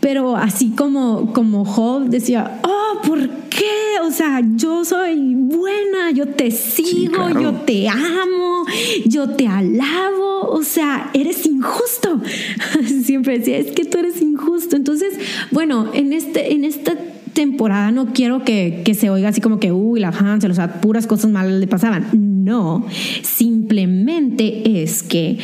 [0.00, 3.98] pero así como, como Job decía, oh, ¿por qué?
[4.04, 8.64] O sea, yo soy buena, yo te sigo, yo te amo,
[9.04, 12.20] yo te alabo, o sea, eres injusto.
[13.02, 14.76] Siempre decía, es que tú eres injusto.
[14.76, 15.18] Entonces,
[15.50, 16.96] bueno, en, este, en esta
[17.36, 21.06] temporada no quiero que, se oiga así como que, uy, la Hansel, o sea, puras
[21.06, 22.08] cosas malas le pasaban.
[22.12, 22.84] No,
[23.22, 25.38] simplemente es que...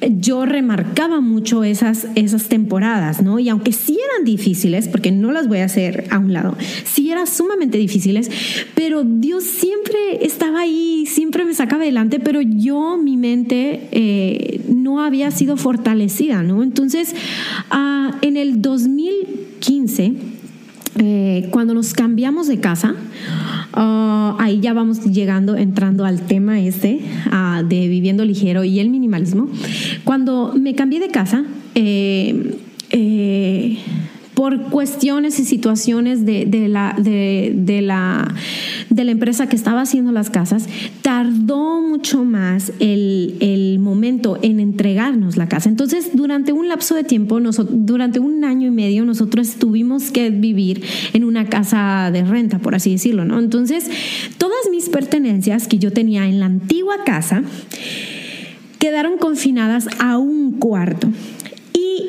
[0.00, 3.38] yo remarcaba mucho esas, esas temporadas, ¿no?
[3.38, 7.10] Y aunque sí eran difíciles, porque no las voy a hacer a un lado, sí
[7.10, 8.30] eran sumamente difíciles,
[8.74, 15.02] pero Dios siempre estaba ahí, siempre me sacaba adelante, pero yo, mi mente, eh, no
[15.02, 16.62] había sido fortalecida, ¿no?
[16.62, 17.14] Entonces,
[17.70, 20.12] ah, en el 2000 15,
[20.98, 22.94] eh, cuando nos cambiamos de casa,
[23.72, 28.88] ah, ahí ya vamos llegando, entrando al tema este ah, de viviendo ligero y el
[28.88, 29.48] minimalismo.
[30.04, 32.58] Cuando me cambié de casa, eh,
[32.90, 33.78] eh,
[34.36, 38.34] por cuestiones y situaciones de, la, de, la,
[38.90, 40.68] de la empresa que estaba haciendo las casas,
[41.00, 45.70] tardó mucho más el, momento en entregarnos la casa.
[45.70, 50.84] Entonces, durante un lapso de tiempo, durante un año y medio, nosotros tuvimos que vivir
[51.14, 53.38] en una casa de renta, por así decirlo, ¿no?
[53.38, 53.90] Entonces,
[54.36, 57.42] todas mis pertenencias que yo tenía en la antigua casa
[58.78, 61.08] quedaron confinadas a un cuarto.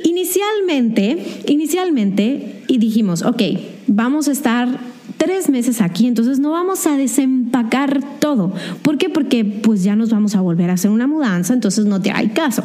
[0.03, 3.41] Inicialmente, inicialmente, y dijimos, ok,
[3.87, 4.79] vamos a estar
[5.17, 8.53] tres meses aquí, entonces no vamos a desempacar todo.
[8.81, 9.09] ¿Por qué?
[9.09, 12.29] Porque pues ya nos vamos a volver a hacer una mudanza, entonces no te hay
[12.29, 12.63] caso.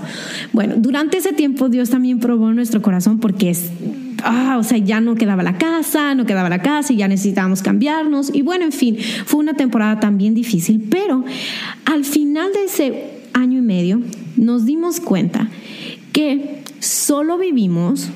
[0.53, 3.55] Bueno, durante ese tiempo Dios también probó nuestro corazón porque
[4.25, 7.63] Ah, o sea, ya no quedaba la casa, no quedaba la casa y ya necesitábamos
[7.63, 8.31] cambiarnos.
[8.33, 8.97] Y bueno, en fin,
[9.27, 11.25] fue una temporada también difícil, pero
[11.85, 14.01] al final de ese año y medio
[14.37, 15.49] nos dimos cuenta
[16.13, 18.09] que solo vivimos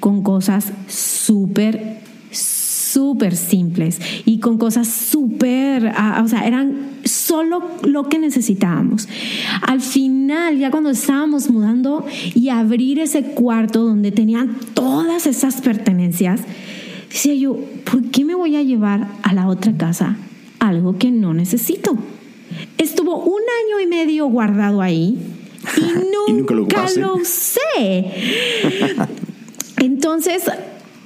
[0.00, 2.00] con cosas súper,
[2.30, 9.06] súper simples y con cosas súper, ah, o sea, eran solo lo que necesitábamos.
[9.60, 16.40] Al final, ya cuando estábamos mudando y abrir ese cuarto donde tenían todas esas pertenencias,
[17.10, 17.58] decía yo,
[17.90, 20.16] ¿por qué me voy a llevar a la otra casa
[20.58, 21.98] algo que no necesito?
[22.78, 25.18] Estuvo un año y medio guardado ahí
[26.28, 26.54] y nunca,
[26.96, 28.10] lo, sé.
[29.78, 30.44] Entonces,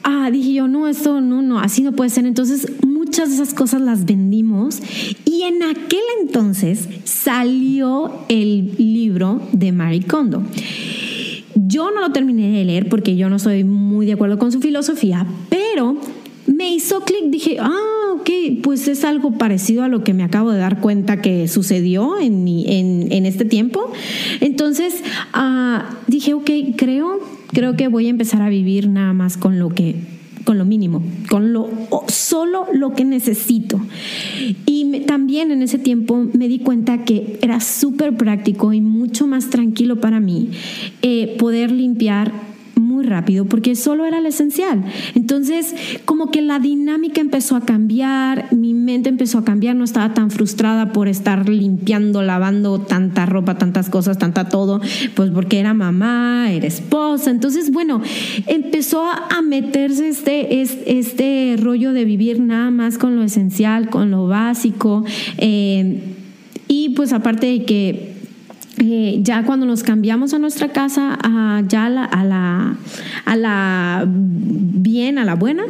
[0.02, 2.26] ah, dije yo, no, esto no, no, así no puede ser.
[2.26, 4.80] Entonces, muchas de esas cosas las vendimos
[5.24, 10.42] y en aquel entonces salió el libro de Marie Kondo.
[11.54, 14.60] Yo no lo terminé de leer porque yo no soy muy de acuerdo con su
[14.60, 15.96] filosofía, pero
[16.46, 18.30] me hizo clic, dije, ah, ok,
[18.62, 22.46] pues es algo parecido a lo que me acabo de dar cuenta que sucedió en,
[22.48, 23.92] en, este tiempo.
[24.40, 25.02] Entonces
[25.34, 27.20] uh, dije, ok, creo,
[27.52, 29.96] creo que voy a empezar a vivir nada más con lo que
[30.44, 31.68] con lo mínimo, con lo
[32.08, 33.80] solo lo que necesito.
[34.66, 39.50] Y también en ese tiempo me di cuenta que era súper práctico y mucho más
[39.50, 40.50] tranquilo para mí
[41.02, 44.84] eh, poder limpiar muy rápido porque solo era lo esencial.
[45.14, 50.14] Entonces, como que la dinámica empezó a cambiar, mi mente empezó a cambiar, no estaba
[50.14, 54.80] tan frustrada por estar limpiando, lavando tanta ropa, tantas cosas, tanta todo,
[55.14, 57.30] pues porque era mamá, era esposa.
[57.30, 58.02] Entonces, bueno,
[58.46, 64.26] empezó a meterse este, este, rollo de vivir nada más con lo esencial, con lo
[64.26, 65.04] básico.
[65.38, 66.00] Eh,
[66.68, 68.19] y pues aparte de que
[68.82, 71.18] eh, ya cuando nos cambiamos a nuestra casa,
[71.68, 72.78] ya a la,
[73.26, 75.64] a la, bien, a la buena,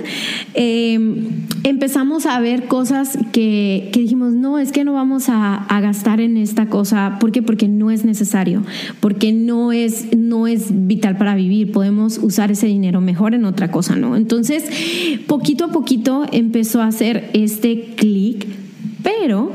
[0.55, 6.37] em, empezamos a ver cosas que, dijimos, no, es que no vamos a, gastar en
[6.37, 7.17] esta cosa.
[7.19, 7.43] ¿Por qué?
[7.43, 8.63] Porque no es necesario,
[9.01, 11.73] porque no es, no es vital para vivir.
[11.73, 14.15] Podemos usar ese dinero mejor en otra cosa, ¿no?
[14.15, 14.65] Entonces,
[15.27, 18.47] poquito a poquito empezó a hacer este clic,
[19.03, 19.51] pero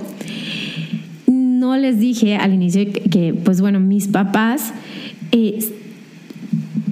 [1.65, 4.71] no les dije al inicio que, pues bueno, mis papás,
[5.31, 5.59] eh,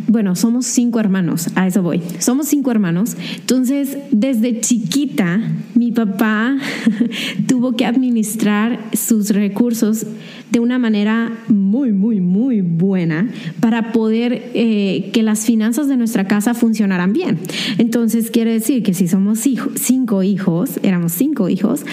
[0.07, 5.39] bueno, somos cinco hermanos, a eso voy, somos cinco hermanos, entonces desde chiquita
[5.75, 6.57] mi papá
[7.47, 10.05] tuvo que administrar sus recursos
[10.53, 13.27] de una manera muy, muy, muy buena
[13.59, 17.39] para poder eh, que las finanzas de nuestra casa funcionaran bien.
[17.79, 21.83] Entonces quiere decir que si somos cinco hijos, éramos cinco hijos,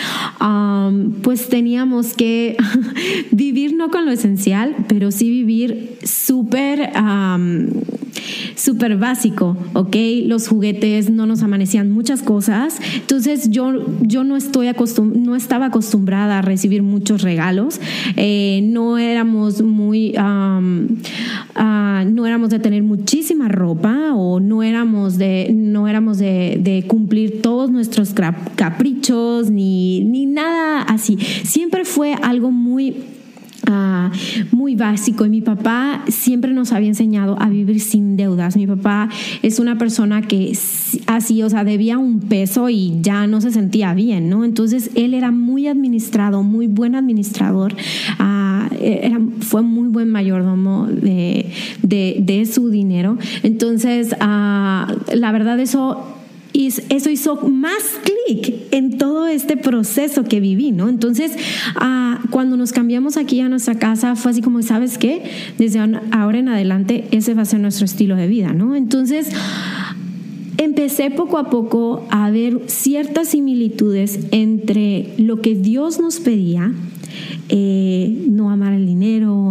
[1.22, 2.58] pues teníamos que
[3.30, 6.90] vivir no con lo esencial, pero sí vivir súper
[8.54, 9.96] súper básico, ¿ok?
[10.24, 12.78] Los juguetes no nos amanecían muchas cosas.
[12.94, 14.68] Entonces yo, yo no, estoy
[15.14, 17.80] no estaba acostumbrada a recibir muchos regalos.
[18.16, 20.60] Eh, no éramos muy, ah,
[22.06, 27.70] no éramos de tener muchísima ropa o no éramos de, no éramos de, cumplir todos
[27.70, 28.14] nuestros
[28.56, 31.18] caprichos ni, ni nada así.
[31.44, 32.94] Siempre fue algo muy
[33.66, 34.10] Ah,
[34.52, 38.56] muy básico y mi papá siempre nos había enseñado a vivir sin deudas.
[38.56, 39.08] Mi papá
[39.42, 40.56] es una persona que
[41.06, 44.44] así, o sea, debía un peso y ya no se sentía bien, ¿no?
[44.44, 47.74] Entonces él era muy administrado, muy buen administrador,
[48.18, 51.52] ah, era, fue muy buen mayordomo de,
[51.82, 53.18] de, su dinero.
[53.42, 56.19] Entonces, ah, la verdad eso
[56.52, 60.88] y eso hizo más clic en todo este proceso que viví, ¿no?
[60.88, 61.32] Entonces,
[61.76, 65.22] ah, cuando nos cambiamos aquí a nuestra casa, fue así como, ¿sabes qué?
[65.58, 65.80] Desde
[66.12, 68.74] ahora en adelante, ese va a ser nuestro estilo de vida, ¿no?
[68.74, 69.30] Entonces,
[70.58, 76.72] empecé poco a poco a ver ciertas similitudes entre lo que Dios nos pedía,
[77.48, 79.49] eh, no amar el dinero,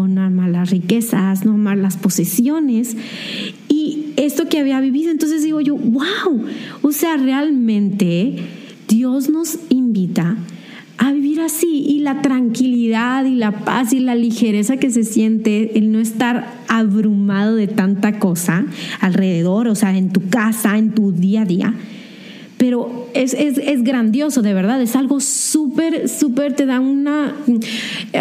[0.60, 2.96] las riquezas, no amar las posesiones,
[4.26, 5.12] esto que había vivido.
[5.12, 6.46] Entonces digo yo, wow,
[6.82, 8.36] o sea, realmente
[8.88, 10.38] Dios nos invita
[10.98, 15.78] a vivir así y la tranquilidad y la paz y la ligereza que se siente
[15.78, 18.66] el no estar abrumado de tanta cosa
[19.00, 21.74] alrededor, o sea, en tu casa, en tu día a día.
[22.60, 27.34] Pero es, es, es grandioso, de verdad, es algo súper, súper, te da una,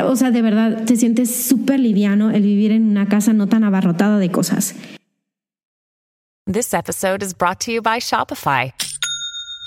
[0.04, 3.64] o sea, de verdad, te sientes súper liviano el vivir en una casa no tan
[3.64, 4.76] abarrotada de cosas.
[6.46, 8.72] This episode is brought to you by Shopify.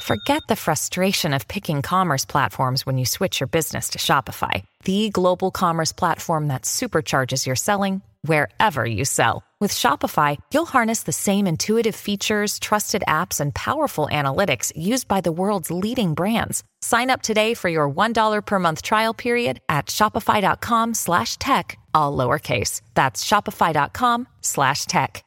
[0.03, 5.09] Forget the frustration of picking commerce platforms when you switch your business to Shopify, the
[5.09, 9.43] global commerce platform that supercharges your selling wherever you sell.
[9.59, 15.21] With Shopify, you'll harness the same intuitive features, trusted apps, and powerful analytics used by
[15.21, 16.63] the world's leading brands.
[16.81, 22.17] Sign up today for your $1 per month trial period at shopify.com slash tech, all
[22.17, 22.81] lowercase.
[22.95, 25.23] That's shopify.com slash tech.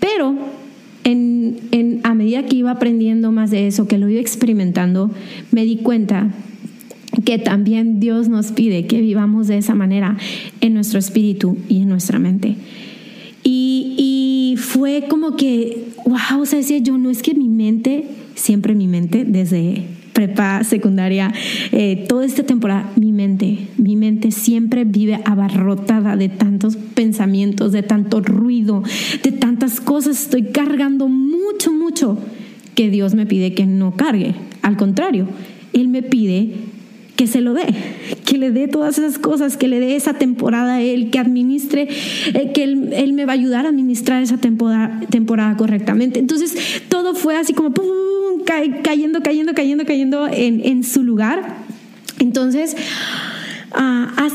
[0.00, 0.34] Pero
[1.04, 5.10] en, a medida que iba aprendiendo más de eso, que lo iba experimentando,
[5.50, 6.30] me di cuenta
[7.24, 10.16] que también Dios nos pide que vivamos de esa manera
[10.60, 12.56] en nuestro espíritu y en nuestra mente.
[13.44, 18.06] Y, y fue como que, wow, o sea, decía yo, no es que mi mente,
[18.34, 21.32] siempre mi mente, desde prepa, secundaria,
[21.72, 27.82] eh, toda esta temporada, mi mente, mi mente siempre vive abarrotada de tantos pensamientos, de
[27.82, 28.82] tanto ruido,
[29.22, 30.22] de tantas cosas.
[30.22, 32.18] Estoy cargando mucho, mucho
[32.74, 34.34] que Dios me pide que no cargue.
[34.62, 35.26] Al contrario,
[35.72, 36.52] Él me pide
[37.16, 37.66] que se lo dé,
[38.24, 41.88] que le dé todas esas cosas, que le dé esa temporada a él, que administre,
[42.34, 46.18] eh, que él, me va a ayudar a administrar esa temporada, temporada correctamente.
[46.18, 47.72] Entonces, todo fue así como
[48.82, 51.56] cayendo, cayendo, cayendo, cayendo en, en su lugar.
[52.18, 52.76] Entonces,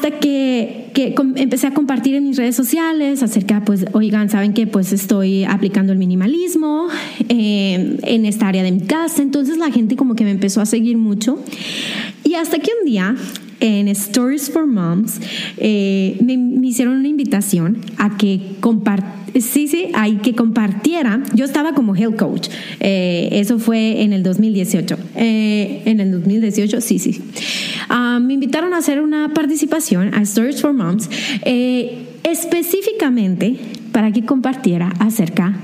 [0.08, 4.68] hasta que, que empecé a compartir en mis redes sociales acerca, pues, oigan, saben que
[4.68, 6.88] pues estoy aplicando el minimalismo
[7.30, 9.22] eh, en esta área de mi casa.
[9.22, 11.40] Entonces la gente como que me empezó a seguir mucho.
[12.24, 13.16] Y hasta que un día
[13.60, 15.20] en Stories for Moms
[15.58, 19.04] eh, me, hicieron una invitación a que sí,
[19.42, 21.24] sí, hay que compartiera.
[21.34, 22.50] Yo estaba como health coach.
[22.80, 24.98] Eh, eso fue en el 2018.
[25.16, 27.22] Eh, en el 2018, sí, sí.
[27.90, 31.10] Ah, me invitaron a hacer una participación a Stories for Moms,
[32.24, 33.58] específicamente
[33.98, 35.56] para que compartiera acerca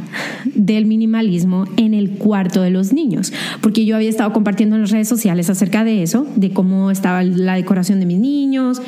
[0.55, 4.89] del minimalismo en el cuarto de los niños, porque yo había estado compartiendo en las
[4.89, 8.81] redes sociales acerca de eso, de cómo estaba la decoración de mis niños,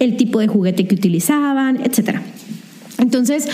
[0.00, 2.18] el tipo de juguete que utilizaban, etc.
[3.02, 3.48] Entonces,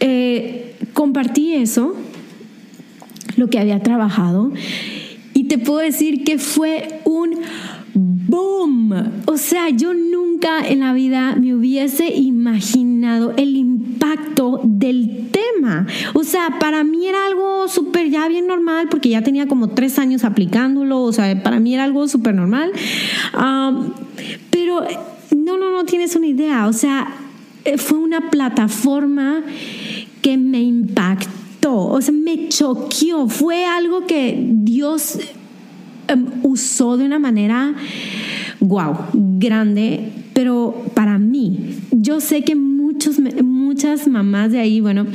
[0.00, 1.94] eh, compartí eso,
[3.36, 4.52] lo que había trabajado,
[5.34, 7.38] y te puedo decir que fue un
[7.94, 8.94] ¡Boom!
[9.26, 15.86] O sea, yo nunca en la vida me hubiese imaginado el impacto del tema.
[16.14, 19.98] O sea, para mí era algo súper ya bien normal porque ya tenía como tres
[19.98, 21.02] años aplicándolo.
[21.02, 22.72] O sea, para mí era algo súper normal.
[24.50, 24.80] pero
[25.36, 26.68] no, no, no tienes una idea.
[26.68, 27.14] O sea,
[27.76, 29.42] fue una plataforma
[30.20, 31.88] que me impactó.
[31.88, 33.28] O sea, me choqueó.
[33.28, 35.18] Fue algo que Dios
[36.08, 37.74] Em, usó de una manera,
[38.60, 45.06] wow, grande, pero para mí, yo sé que muchos, muchas mamás de ahí, bueno,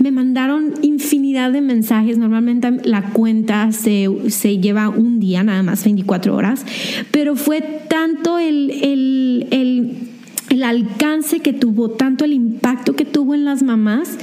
[0.00, 2.16] me mandaron infinidad de mensajes.
[2.16, 6.64] Normalmente la cuenta se, se lleva un día, nada más 24 horas,
[7.10, 8.70] pero fue tanto el,
[9.50, 10.09] el
[10.50, 14.18] el alcance que tuvo, tanto el impacto que tuvo en las mamás,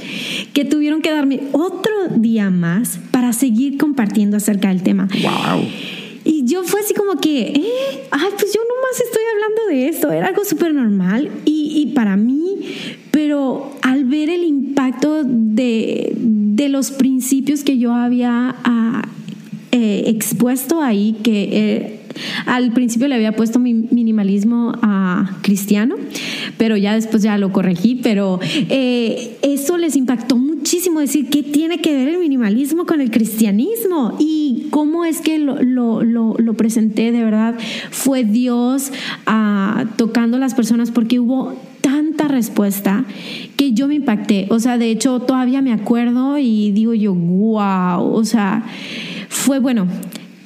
[0.52, 5.08] que tuvieron que darme otro día más para seguir compartiendo acerca del tema.
[5.22, 5.64] Wow.
[6.24, 10.12] Y yo fue así como que, eh, ay, pues yo nomás estoy hablando de esto,
[10.12, 12.58] era algo súper normal y, para mí,
[13.10, 19.02] pero al ver el impacto de, de los principios que yo había ah,
[19.72, 21.97] eh, expuesto ahí, que eh,
[22.46, 25.96] al principio le había puesto mi minimalismo a cristiano,
[26.56, 31.94] pero ya después ya lo corregí, pero eso les impactó muchísimo decir qué tiene que
[31.94, 37.54] ver el minimalismo con el cristianismo y cómo es que lo, presenté de verdad.
[37.90, 38.90] Fue Dios
[39.26, 43.04] uh, tocando a las personas porque hubo tanta respuesta
[43.56, 44.46] que yo me impacté.
[44.50, 48.64] O sea, de hecho todavía me acuerdo y digo yo, wow, o sea,
[49.28, 49.86] fue bueno.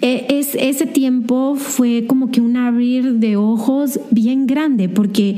[0.02, 5.36] E, es, ese tiempo fue como que un abrir de ojos bien grande porque,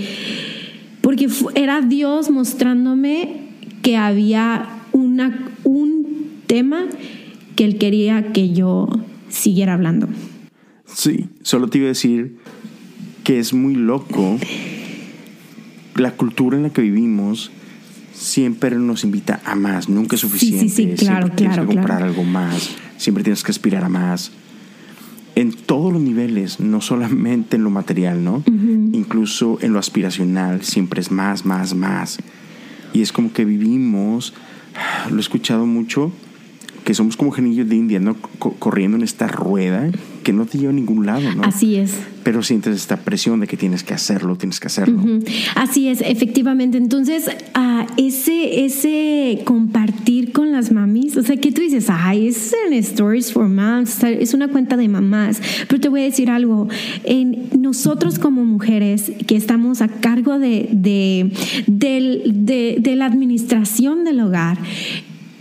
[1.02, 3.42] porque era Dios mostrándome
[3.82, 6.06] que había una, un
[6.46, 6.86] tema
[7.56, 8.88] que él quería que yo
[9.28, 10.08] siguiera hablando.
[10.86, 12.36] Sí, solo te iba a decir
[13.22, 14.38] que es muy loco.
[15.96, 17.50] La cultura en la que vivimos
[18.14, 20.68] siempre nos invita a más, nunca es suficiente.
[20.68, 23.88] Sí, sí, sí claro, siempre tienes que comprar algo más, siempre tienes que aspirar a
[23.88, 24.32] más.
[25.36, 28.42] En todos los niveles, no solamente en lo material, ¿no?
[28.46, 32.18] Incluso en lo aspiracional, siempre es más, más, más.
[32.92, 34.32] Y es como que vivimos,
[35.10, 36.12] lo he escuchado mucho,
[36.84, 38.14] que somos como genillos de India, ¿no?
[38.38, 39.90] corriendo en esta rueda
[40.22, 41.42] que no te lleva a ningún lado, ¿no?
[41.42, 41.94] Así es.
[42.22, 45.02] Pero sientes esta presión de que tienes que hacerlo, tienes que hacerlo.
[45.54, 46.78] Así es, efectivamente.
[46.78, 52.54] Entonces, uh, ese, ese compartir con las mamis, o sea, que tú dices, ay, es
[52.66, 55.40] en Stories for Moms, es una cuenta de mamás.
[55.68, 56.68] Pero te voy a decir algo,
[57.04, 61.32] en nosotros como mujeres que estamos a cargo de, de,
[61.66, 64.58] de, de la administración del hogar,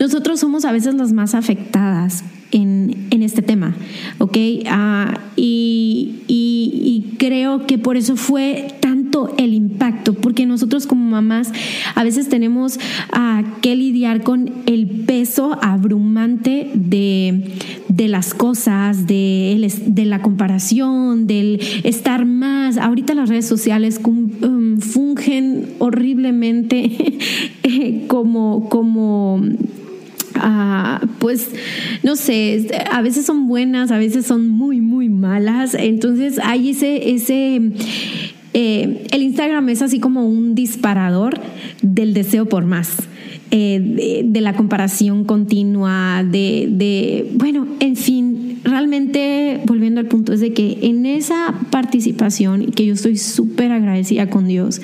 [0.03, 3.73] nosotros somos a veces las más afectadas en, en este tema,
[4.17, 4.37] ¿ok?
[4.67, 11.53] Ah, y, creo que por eso fue tanto el impacto, porque nosotros como mamás
[11.95, 12.77] a veces tenemos
[13.61, 17.53] que lidiar con el peso abrumante de,
[17.87, 22.75] de las cosas, de, de, la comparación, del estar más.
[22.75, 27.19] Ahorita las redes sociales um, fungen horriblemente
[28.09, 28.67] como...
[28.67, 29.41] como
[31.19, 31.49] pues,
[32.03, 35.73] no sé, a veces son buenas, a veces son muy, muy malas.
[35.73, 37.61] Entonces hay ese, ese,
[38.53, 41.39] eh, el Instagram es así como un disparador
[41.81, 42.97] del deseo por más.
[43.55, 50.39] Eh, de, la comparación continua, de, de, bueno, en fin, realmente volviendo al punto es
[50.39, 54.81] de que en esa participación, que yo estoy súper agradecida con Dios,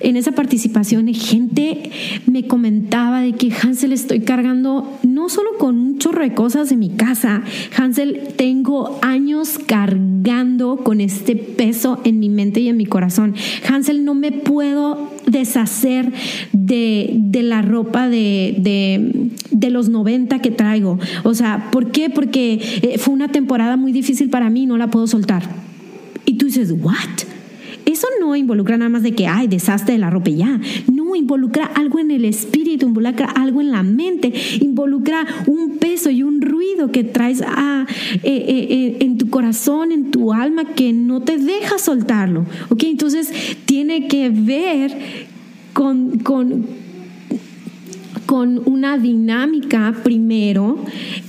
[0.00, 1.90] en esa participación, gente
[2.26, 6.34] me comentaba de que Hansel estoy cargando no solo con un chorro de
[6.68, 7.42] de mi casa,
[7.76, 13.34] Hansel, tengo años cargando con este peso en mi mente y en mi corazón.
[13.68, 16.12] Hansel, no me puedo deshacer
[16.52, 20.98] de, la ropa de, de, de, los 90 que traigo.
[21.22, 22.10] O sea, ¿por qué?
[22.10, 25.44] Porque eh, fue una temporada muy difícil para mí, no la puedo soltar.
[26.24, 26.94] Y tú dices, ¿what?
[27.86, 30.60] Eso no involucra nada más de que, ay, desastre de la ropa ya.
[30.92, 36.22] No, involucra algo en el espíritu, involucra algo en la mente, involucra un peso y
[36.22, 40.92] un ruido que traes a, eh, eh, eh, en tu corazón, en tu alma, que
[40.92, 42.46] no te deja soltarlo.
[42.70, 42.84] ¿Ok?
[42.84, 43.32] Entonces
[43.64, 44.96] tiene que ver
[45.72, 46.83] con, con
[48.26, 50.78] con una dinámica primero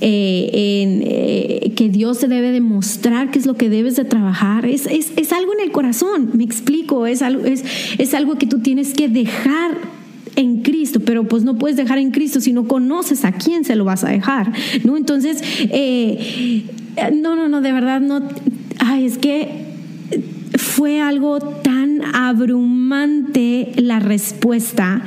[0.00, 4.66] eh, en, eh, que Dios se debe demostrar qué es lo que debes de trabajar.
[4.66, 7.64] Es, es, algo en el corazón, me explico, es algo, es,
[7.98, 9.76] es algo que tú tienes que dejar
[10.36, 13.74] en Cristo, pero pues no puedes dejar en Cristo si no conoces a quién se
[13.74, 14.52] lo vas a dejar,
[14.84, 14.96] ¿no?
[14.96, 16.64] Entonces, eh,
[17.12, 18.22] no, no, no, de verdad no,
[18.78, 19.66] ay, es que
[20.58, 25.02] fue algo tan abrumante la respuesta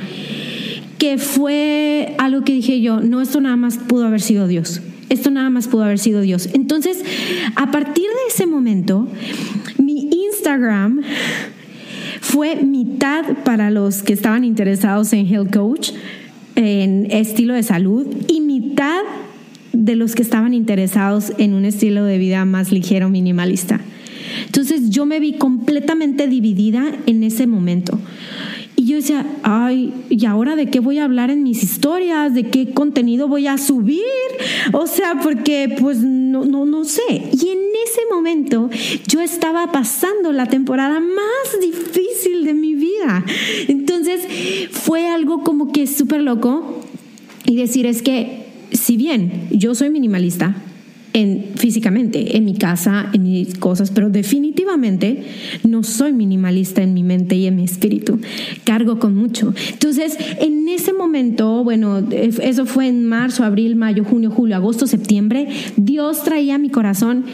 [1.00, 4.82] que fue algo que dije yo, no, esto nada más pudo haber sido Dios.
[5.08, 6.50] Esto nada más pudo haber sido Dios.
[6.52, 7.02] Entonces,
[7.56, 9.08] a partir de ese momento,
[9.78, 11.00] mi Instagram
[12.20, 15.92] fue mitad para los que estaban interesados en health coach,
[16.54, 19.00] en estilo de salud, y mitad
[19.72, 23.80] de los que estaban interesados en un estilo de vida más ligero, minimalista.
[24.44, 27.98] Entonces yo me vi completamente dividida en ese momento.
[28.90, 32.34] Yo decía, ay, ¿y ahora de qué voy a hablar en mis historias?
[32.34, 34.02] ¿De qué contenido voy a subir?
[34.72, 37.30] O sea, porque pues no, no, no sé.
[37.30, 38.68] Y en ese momento
[39.06, 43.24] yo estaba pasando la temporada más difícil de mi vida.
[43.68, 44.26] Entonces
[44.72, 46.80] fue algo como que súper loco
[47.44, 50.56] y decir es que si bien yo soy minimalista,
[51.12, 55.24] en, físicamente, en mi casa, en mis cosas, pero definitivamente
[55.64, 58.20] no soy minimalista en mi mente y en mi espíritu.
[58.64, 59.54] Cargo con mucho.
[59.72, 65.48] Entonces, en ese momento, bueno, eso fue en marzo, abril, mayo, junio, julio, agosto, septiembre,
[65.76, 67.24] Dios traía a mi corazón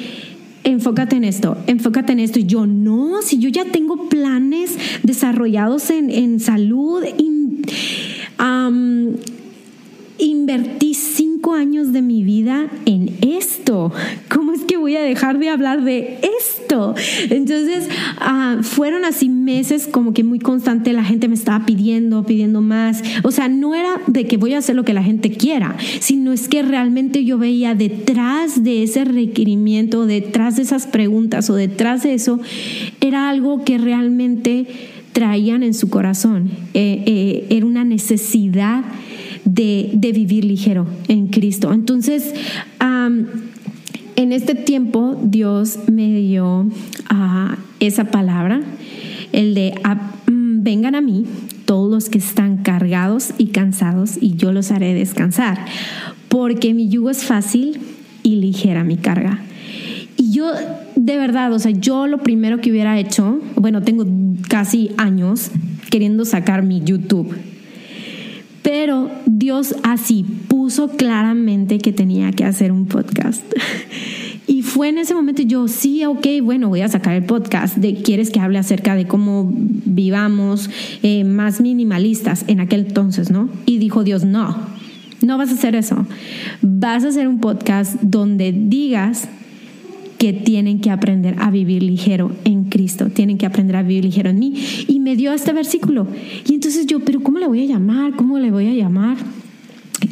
[0.65, 2.41] enfócate en esto, enfócate en esto.
[2.41, 7.05] Y yo no, si yo ya tengo planes desarrollados en, en salud,
[10.19, 13.93] invertí cinco años de mi vida en esto.
[14.29, 16.95] ¿Cómo es que voy a dejar de hablar de esto?
[17.31, 17.89] Entonces,
[18.19, 23.03] ah, fueron así meses como que muy constante, la gente me estaba pidiendo, pidiendo más.
[23.23, 26.33] O sea, no era de que voy a hacer lo que la gente quiera, sino
[26.33, 32.03] es que realmente yo veía detrás de ese requerimiento, detrás de esas preguntas o detrás
[32.03, 32.41] de eso,
[33.01, 34.67] era algo que realmente
[35.13, 36.51] traían en su corazón.
[36.75, 38.85] Eh, eh, era una necesidad
[39.47, 41.73] de, vivir ligero en Cristo.
[41.73, 42.35] Entonces,
[44.17, 46.69] en este tiempo Dios me dio
[47.09, 48.61] ah, esa palabra,
[49.33, 51.25] el de ah, mm, vengan a mí
[51.65, 55.65] todos los que están cargados y cansados y yo los haré descansar,
[56.29, 57.79] porque mi yugo es fácil
[58.23, 59.41] y ligera mi carga.
[60.17, 60.51] Y yo,
[60.97, 64.07] de verdad, o sea, yo lo primero que hubiera hecho, bueno, tengo
[64.49, 65.51] casi años
[65.91, 67.37] queriendo sacar mi YouTube
[68.67, 73.45] pero Dios así puso claramente que tenía que hacer un podcast.
[74.49, 77.95] Y fue en ese momento yo, sí, ok, bueno, voy a sacar el podcast de
[77.95, 80.71] quieres que hable acerca de cómo vivamos
[81.03, 83.49] eh, más minimalistas en aquel entonces, ¿no?
[83.67, 84.57] Y dijo Dios, no,
[85.21, 86.07] no vas a hacer eso.
[86.63, 89.29] Vas a hacer un podcast donde digas
[90.19, 94.31] que tienen que aprender a vivir ligero en Cristo, tienen que aprender a vivir ligero
[94.31, 94.55] en mí.
[94.89, 96.07] Y me dio este versículo.
[96.47, 98.17] Y entonces yo, pero ¿cómo le voy a llamar?
[98.17, 99.17] ¿Cómo le voy a llamar?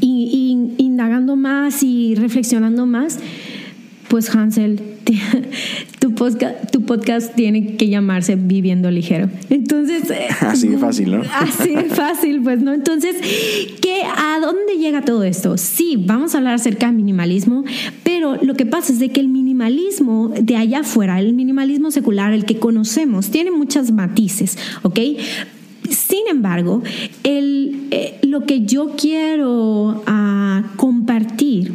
[0.00, 3.18] Y, indagando más y reflexionando más,
[4.14, 4.80] pues Hansel,
[5.98, 9.28] tu podcast, tu podcast tiene que llamarse Viviendo Ligero.
[9.50, 10.08] Entonces...
[10.08, 11.22] Eh, así de fácil, ¿no?
[11.32, 12.72] Así de fácil, pues, ¿no?
[12.72, 13.16] Entonces,
[13.82, 15.58] ¿qué, ¿a dónde llega todo esto?
[15.58, 17.64] Sí, vamos a hablar acerca del minimalismo,
[18.04, 22.32] pero lo que pasa es de que el minimalismo de allá afuera, el minimalismo secular,
[22.32, 25.00] el que conocemos, tiene muchas matices, ¿ok?
[25.90, 26.84] Sin embargo,
[27.24, 30.33] el, eh, lo que yo quiero uh,
[30.76, 31.74] compartir.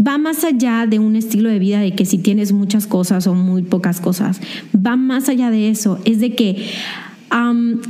[0.00, 3.34] Va más allá de un estilo de vida de que si tienes muchas cosas o
[3.34, 4.40] muy pocas cosas,
[4.74, 6.66] va más allá de eso, es de que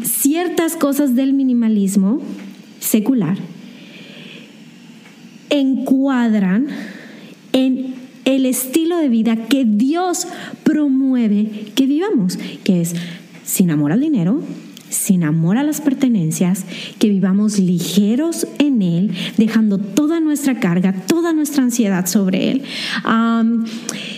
[0.03, 2.23] ciertas cosas del minimalismo
[2.81, 3.37] secular
[5.51, 6.67] encuadran
[7.53, 10.27] en el estilo de vida que Dios
[10.63, 12.95] promueve que vivamos, que es
[13.45, 14.41] sin amor al dinero,
[14.95, 16.65] sin amor a las pertenencias,
[16.99, 22.63] que vivamos ligeros en Él, dejando toda nuestra carga, toda nuestra ansiedad sobre Él.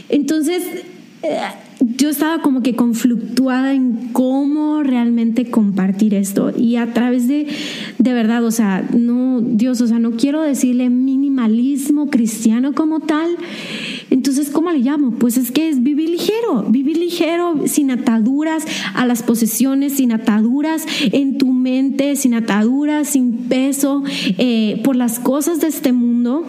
[0.08, 0.62] entonces,
[1.22, 1.38] eh,
[1.80, 7.46] yo estaba como que conflictuada en cómo realmente compartir esto y a través de,
[7.98, 13.36] de verdad, o sea, no, Dios, o sea, no quiero decirle minimalismo cristiano como tal.
[14.08, 15.12] Entonces, ¿cómo le llamo?
[15.12, 18.64] Pues es que es vivir ligero, vivir ligero, sin ataduras
[18.94, 24.02] a las posesiones, sin ataduras en tu mente, sin ataduras, sin peso
[24.38, 26.44] eh, por las cosas de este mundo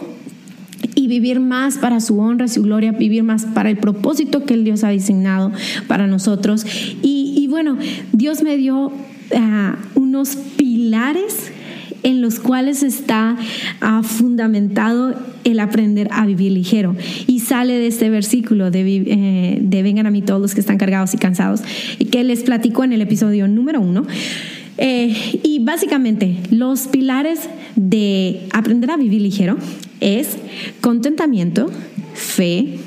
[0.98, 4.64] y vivir más para su honra, su gloria, vivir más para el propósito que el
[4.64, 5.52] Dios ha diseñado
[5.86, 6.66] para nosotros.
[7.02, 7.78] Y, bueno,
[8.12, 8.90] Dios me dio
[9.32, 11.52] ah, unos pilares
[12.02, 13.36] en los cuales está
[13.80, 16.96] ah, fundamentado el aprender a vivir ligero.
[17.28, 21.14] Y sale de este versículo de, eh, vengan a mí todos los que están cargados
[21.14, 21.62] y cansados,
[22.10, 24.04] que les platico en el episodio número uno.
[24.78, 29.56] Eh, y básicamente los pilares de aprender a vivir ligero
[30.00, 30.36] es
[30.80, 31.70] contentamiento,
[32.14, 32.78] fe,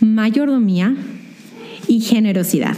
[0.00, 0.96] mayordomía
[1.86, 2.76] y generosidad.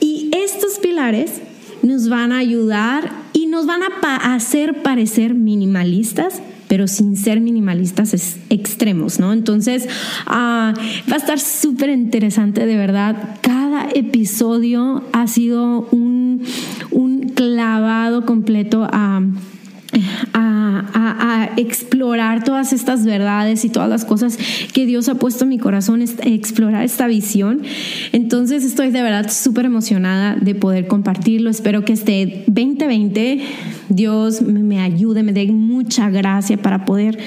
[0.00, 1.40] Y estos pilares
[1.82, 8.38] nos van a ayudar y nos van a hacer parecer minimalistas, pero sin ser minimalistas
[8.48, 9.32] extremos, ¿no?
[9.32, 9.88] Entonces,
[10.26, 10.72] ah,
[11.10, 13.38] va a estar súper interesante, de verdad.
[13.40, 16.42] Cada episodio ha sido un,
[16.90, 19.22] un clavado completo a
[20.32, 24.38] a, explorar todas estas verdades y todas las cosas
[24.72, 27.62] que Dios ha puesto en mi corazón, explorar esta visión.
[28.12, 31.50] Entonces estoy de verdad súper emocionada de poder compartirlo.
[31.50, 33.40] Espero que este 2020
[33.88, 37.18] Dios me ayude, me dé mucha gracia para poder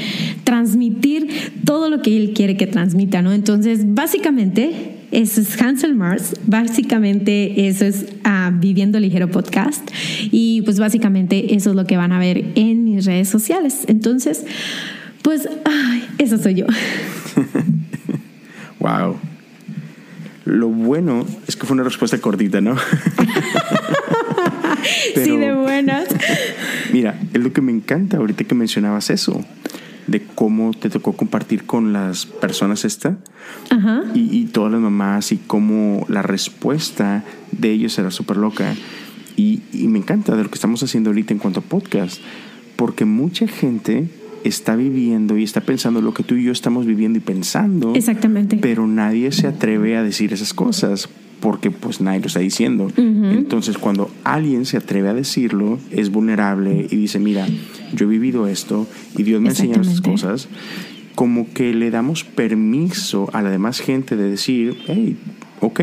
[0.43, 1.27] transmitir
[1.65, 3.33] todo lo que Él quiere que transmita, ¿no?
[3.33, 6.35] Entonces, básicamente eso es Hansel Mars.
[6.47, 9.89] Básicamente eso es uh, Viviendo Ligero Podcast.
[10.31, 13.85] Y pues básicamente eso es lo que van a ver en mis redes sociales.
[13.87, 14.43] Entonces,
[15.21, 16.65] pues, ay, eso soy yo.
[18.79, 19.17] wow.
[20.45, 22.75] Lo bueno es que fue una respuesta cortita, ¿no?
[25.15, 26.07] sí, de buenas.
[26.91, 29.45] Mira, es lo que me encanta ahorita que mencionabas eso
[30.07, 33.17] de cómo te tocó compartir con las personas esta
[34.13, 38.75] Y, todas las mamás y cómo la respuesta de ellos era súper loca.
[39.35, 42.21] Y, y, me encanta de lo que estamos haciendo ahorita en cuanto a podcast,
[42.75, 44.07] porque mucha gente
[44.43, 47.93] está viviendo y está pensando lo que tú y yo estamos viviendo y pensando.
[47.95, 48.57] Exactamente.
[48.57, 51.09] Pero nadie se atreve a decir esas cosas
[51.43, 52.89] porque pues nadie lo está diciendo.
[52.95, 57.45] Entonces cuando alguien se atreve a decirlo, es vulnerable y dice, mira,
[57.93, 58.87] yo he vivido esto
[59.17, 60.47] y Dios me ha enseñado estas cosas,
[61.15, 65.17] como que le damos permiso a la demás gente de decir, hey,
[65.59, 65.81] ok,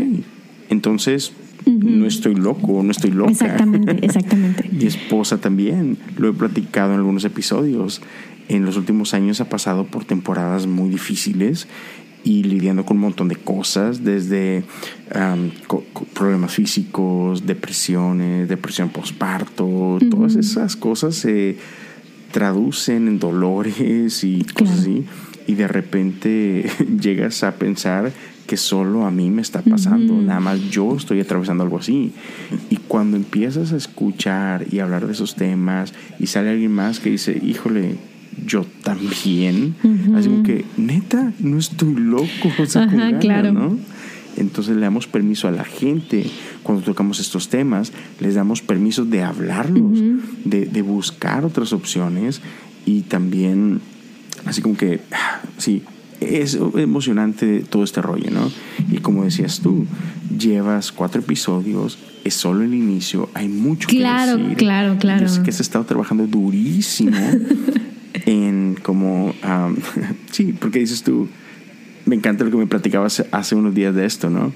[0.70, 1.34] entonces
[1.66, 3.32] no estoy loco, no estoy loca.
[3.32, 4.66] Exactamente, exactamente.
[4.72, 8.00] Mi esposa también, lo he platicado en algunos episodios.
[8.48, 11.68] En los últimos años ha pasado por temporadas muy difíciles
[12.24, 14.64] y lidiando con un montón de cosas, desde
[16.14, 21.56] problemas físicos, depresiones, depresión postparto, todas esas cosas se
[22.32, 25.04] traducen en dolores y cosas así.
[25.46, 28.12] Y de repente llegas a pensar
[28.46, 32.12] que solo a mí me está pasando, nada más yo estoy atravesando algo así.
[32.68, 37.10] Y cuando empiezas a escuchar y hablar de esos temas y sale alguien más que
[37.10, 37.94] dice, híjole,
[38.46, 39.74] yo también.
[40.14, 42.28] Así como que, neta, no estoy loco.
[43.20, 43.52] claro.
[43.52, 43.78] ¿no?
[44.36, 46.24] Entonces le damos permiso a la gente
[46.62, 50.00] cuando tocamos estos temas, les damos permiso de hablarlos,
[50.44, 52.40] de, de, buscar otras opciones
[52.86, 53.80] y también,
[54.46, 55.00] así como que,
[55.58, 55.82] sí,
[56.20, 58.50] es emocionante todo este rollo, ¿no?
[58.90, 59.86] Y como decías tú,
[60.38, 64.56] llevas cuatro episodios, es solo el inicio, hay mucho claro, que decir.
[64.58, 65.42] Claro, claro, claro.
[65.42, 67.16] que has estado trabajando durísimo
[68.14, 69.34] en como,
[70.30, 71.28] sí, porque dices tú,
[72.06, 74.52] me encanta lo que me platicabas hace unos días de esto, ¿no?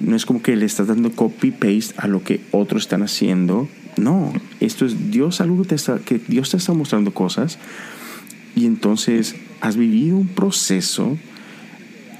[0.00, 3.68] No es como que le estás dando copy-paste a lo que otros están haciendo.
[3.96, 7.58] No, esto es Dios, algo que, está, que Dios te está mostrando cosas.
[8.56, 11.18] Y entonces has vivido un proceso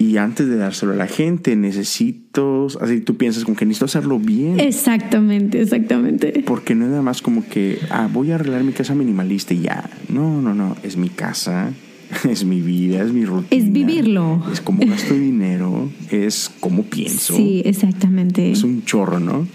[0.00, 4.18] y antes de dárselo a la gente necesito, así tú piensas como que necesito hacerlo
[4.18, 4.58] bien.
[4.58, 6.42] Exactamente, exactamente.
[6.46, 9.60] Porque no es nada más como que, ah, voy a arreglar mi casa minimalista y
[9.60, 9.90] ya.
[10.08, 11.74] No, no, no, es mi casa,
[12.28, 13.62] es mi vida, es mi rutina.
[13.62, 14.42] Es vivirlo.
[14.50, 17.36] Es como gasto dinero, es como pienso.
[17.36, 18.52] Sí, exactamente.
[18.52, 19.46] Es un chorro, ¿no?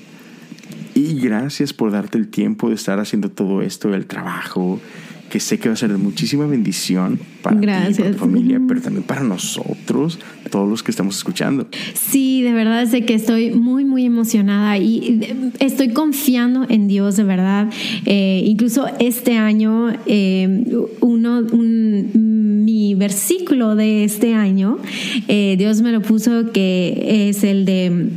[0.93, 4.79] Y gracias por darte el tiempo de estar haciendo todo esto, el trabajo,
[5.35, 8.79] que sé que va a ser de muchísima bendición para ti, para tu familia, pero
[8.79, 10.17] también para nosotros,
[10.49, 11.67] todos los que estamos escuchando.
[11.93, 17.25] Sí, de verdad de que estoy muy, muy emocionada y estoy confiando en Dios, de
[17.25, 17.69] verdad.
[18.05, 20.63] Eh, incluso este año, eh,
[21.01, 24.77] uno, mi versículo de este año,
[25.27, 28.07] eh, Dios me lo puso que es el de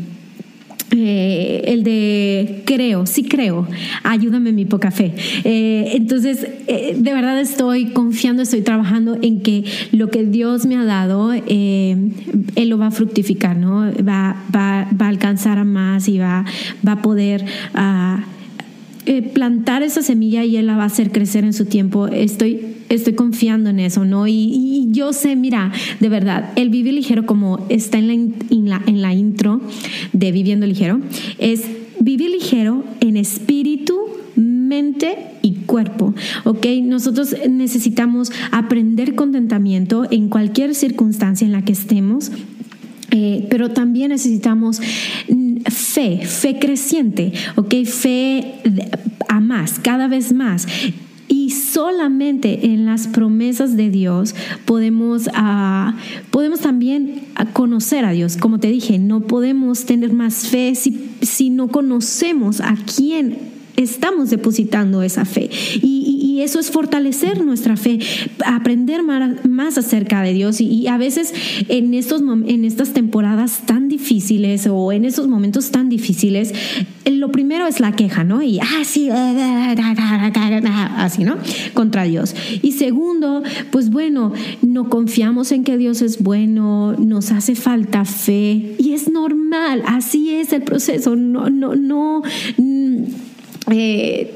[0.90, 3.66] eh, el de creo, sí creo,
[4.04, 5.12] ayúdame mi poca fe.
[5.44, 10.76] Eh, entonces, eh, de verdad estoy confiando, estoy trabajando en que lo que Dios me
[10.76, 12.14] ha dado, Él
[12.56, 13.92] lo va a fructificar, ¿no?
[14.02, 16.44] Va, va, va a alcanzar a más y va,
[16.86, 17.44] va a poder...
[17.74, 18.37] Uh,
[19.10, 22.08] eh, plantar esa semilla y Él la va a hacer crecer en su tiempo.
[22.08, 24.28] Estoy, estoy confiando en eso, ¿no?
[24.28, 28.82] Y, yo sé, mira, de verdad, el vivir ligero, como está en la, en la,
[28.86, 29.62] en la intro
[30.12, 31.00] de Viviendo Ligero,
[31.38, 31.62] es
[32.00, 33.98] vivir ligero en espíritu,
[34.36, 36.66] mente y cuerpo, ¿ok?
[36.82, 42.30] Nosotros necesitamos aprender contentamiento en cualquier circunstancia en la que estemos.
[43.10, 44.80] Eh, pero también necesitamos
[45.70, 47.74] fe, fe creciente, ¿ok?
[47.84, 48.60] Fe
[49.28, 50.66] a más, cada vez más.
[51.26, 54.34] Y solamente en las promesas de Dios
[54.64, 55.92] podemos, uh,
[56.30, 58.36] podemos también conocer a Dios.
[58.36, 64.30] Como te dije, no podemos tener más fe si, si no conocemos a quién estamos
[64.30, 65.50] depositando esa fe.
[65.82, 67.98] Y, eso es fortalecer nuestra fe,
[68.46, 70.60] aprender más, acerca de Dios.
[70.60, 71.34] Y, a veces
[71.68, 76.54] en, estos, en estas temporadas tan difíciles o en esos momentos tan difíciles,
[77.04, 78.40] lo primero es la queja, ¿no?
[78.40, 81.36] Y así, así, ¿no?
[81.74, 82.36] Contra Dios.
[82.62, 88.76] Y segundo, pues bueno, no confiamos en que Dios es bueno, nos hace falta fe
[88.78, 91.16] y es normal, así es el proceso.
[91.16, 92.22] No, no, no
[93.70, 94.34] eh,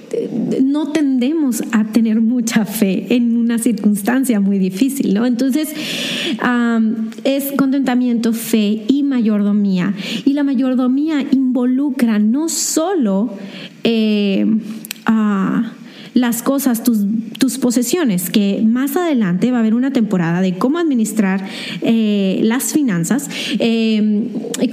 [0.62, 5.26] no tendemos a tener mucha fe en una circunstancia muy difícil, ¿no?
[5.26, 5.72] Entonces,
[7.24, 9.94] es contentamiento, fe y mayordomía.
[10.24, 13.34] Y la mayordomía involucra no solo
[13.84, 14.46] eh,
[16.14, 17.06] las cosas, tus,
[17.38, 21.42] tus, posesiones, que más adelante va a haber una temporada de cómo administrar
[21.80, 23.30] eh, las finanzas,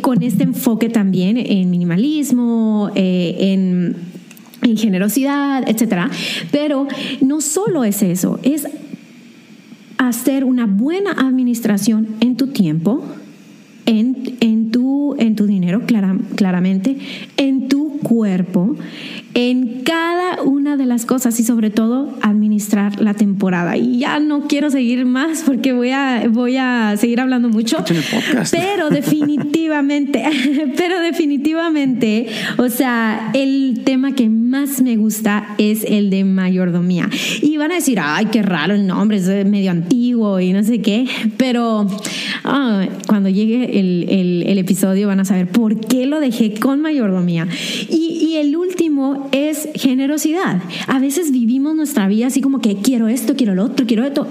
[0.01, 4.19] con este enfoque también en minimalismo, en
[4.62, 6.10] en generosidad, etcétera.
[6.51, 6.88] Pero
[7.22, 8.68] no solo es eso, es
[9.97, 13.03] hacer una buena administración en tu tiempo,
[13.86, 15.82] en, en, tu, en tu dinero,
[16.36, 16.97] claramente,
[17.38, 18.76] en tu cuerpo,
[19.34, 23.78] en cada una de las cosas y sobre todo administrar la temporada.
[23.78, 27.78] Y ya no quiero seguir más porque voy a, voy a seguir hablando mucho.
[28.52, 30.24] Pero definitivamente,
[30.78, 32.28] pero definitivamente,
[32.58, 37.10] o sea, el tema que más me gusta es el de mayordomía.
[37.42, 40.82] Y van a decir, ay, qué raro el nombre, es medio antiguo y no sé
[40.82, 41.06] qué.
[41.38, 41.88] Pero
[42.44, 44.06] ah, cuando llegue el,
[44.46, 47.48] el, episodio van a saber por qué lo dejé con mayordomía.
[47.90, 50.62] Y, y el último es generosidad.
[50.88, 54.28] A veces vivimos nuestra vida así como que quiero esto, quiero lo otro, quiero esto,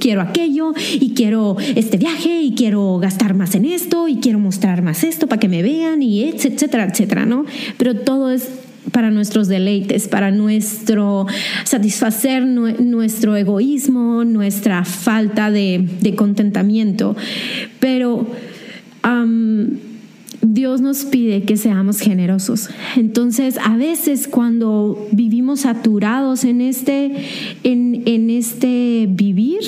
[0.00, 4.82] quiero aquello y quiero este viaje y quiero gastar más en esto y quiero mostrar
[4.82, 7.44] más esto para que me vean y etcétera, etcétera, ¿no?
[7.76, 8.48] Pero todo es
[8.92, 11.26] para nuestros deleites, para nuestro
[11.64, 17.16] satisfacer nuestro egoísmo, nuestra falta de, contentamiento.
[17.80, 18.26] Pero
[20.66, 22.70] Dios nos pide que seamos generosos.
[22.96, 27.12] Entonces, a veces cuando vivimos saturados en este,
[27.62, 29.60] en, este vivir,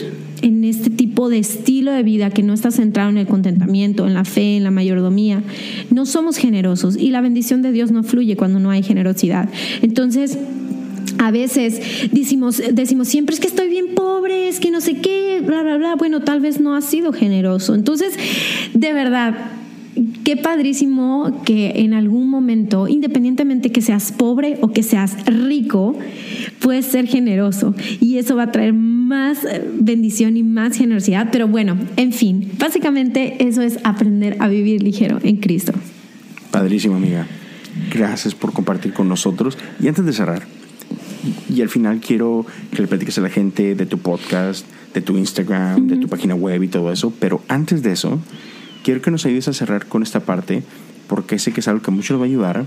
[0.42, 4.14] en este tipo de estilo de vida que no está centrado en el contentamiento, en
[4.14, 5.44] la fe, en la mayordomía,
[5.92, 9.48] no somos generosos y la bendición de Dios no fluye cuando no hay generosidad.
[9.82, 10.36] Entonces,
[11.18, 11.80] a veces
[12.10, 15.76] decimos, decimos siempre es que estoy bien pobre, es que no sé qué, bla, bla,
[15.76, 15.94] bla.
[15.94, 17.76] Bueno, tal vez no has sido generoso.
[17.76, 18.14] Entonces,
[18.74, 19.57] de verdad,
[20.24, 25.96] qué padrísimo que en algún momento, independientemente que seas pobre o que seas rico,
[26.60, 31.28] puedes ser generoso y eso va a traer más eh, bendición y más generosidad.
[31.32, 35.72] Pero bueno, en fin, básicamente eso es aprender a vivir ligero en Cristo.
[36.50, 37.26] Padrísimo, amiga.
[37.92, 39.56] Gracias por compartir con nosotros.
[39.80, 40.46] Y antes de cerrar,
[41.48, 45.16] y al final quiero que le platiques a la gente de tu podcast, de tu
[45.16, 47.12] Instagram, de tu página web y todo eso.
[47.18, 48.20] Pero antes de eso,
[48.88, 50.62] quiero que nos ayudes a cerrar con esta parte,
[51.08, 52.64] porque sé que es algo que mucho nos va a ayudar.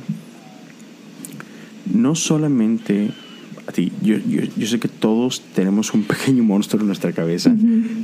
[1.91, 3.09] No solamente
[3.65, 7.51] a ti, yo, yo, sé que todos tenemos un pequeño monstruo en nuestra cabeza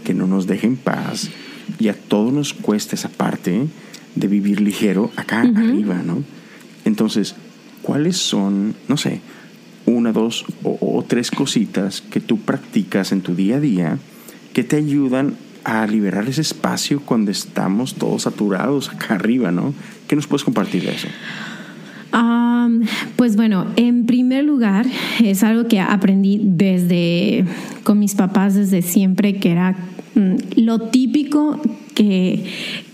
[0.03, 1.29] que no nos deja en paz
[1.77, 3.67] y a todos nos cuesta esa parte
[4.15, 6.23] de vivir ligero acá arriba, ¿no?
[6.85, 7.35] Entonces,
[7.83, 9.21] ¿cuáles son, no sé,
[9.85, 13.99] una, dos o, o tres cositas que tú practicas en tu día a día
[14.53, 15.35] que te ayudan
[15.67, 19.73] a liberar ese espacio cuando estamos todos saturados acá arriba, ¿no?
[20.07, 21.09] ¿Qué nos puedes compartir de eso?
[23.17, 24.85] Pues bueno, en primer lugar,
[25.21, 27.45] es algo que aprendí desde
[27.83, 29.75] con mis papás desde siempre, que era
[30.55, 31.59] lo típico
[31.93, 32.43] que,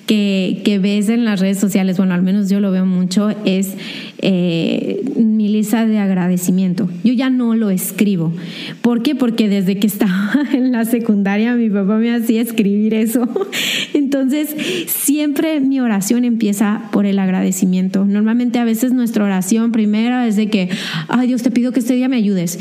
[0.05, 3.73] que, que, ves en las redes sociales, bueno, al menos yo lo veo mucho, es
[4.19, 6.89] eh, mi lista de agradecimiento.
[7.03, 8.33] Yo ya no lo escribo.
[8.81, 9.15] ¿Por qué?
[9.15, 13.27] Porque desde que estaba en la secundaria mi papá me hacía escribir eso.
[13.93, 14.55] Entonces,
[14.87, 18.05] siempre mi oración empieza por el agradecimiento.
[18.05, 20.69] Normalmente a veces nuestra oración primera es de que,
[21.07, 22.59] ay Dios, te pido que este día me ayudes.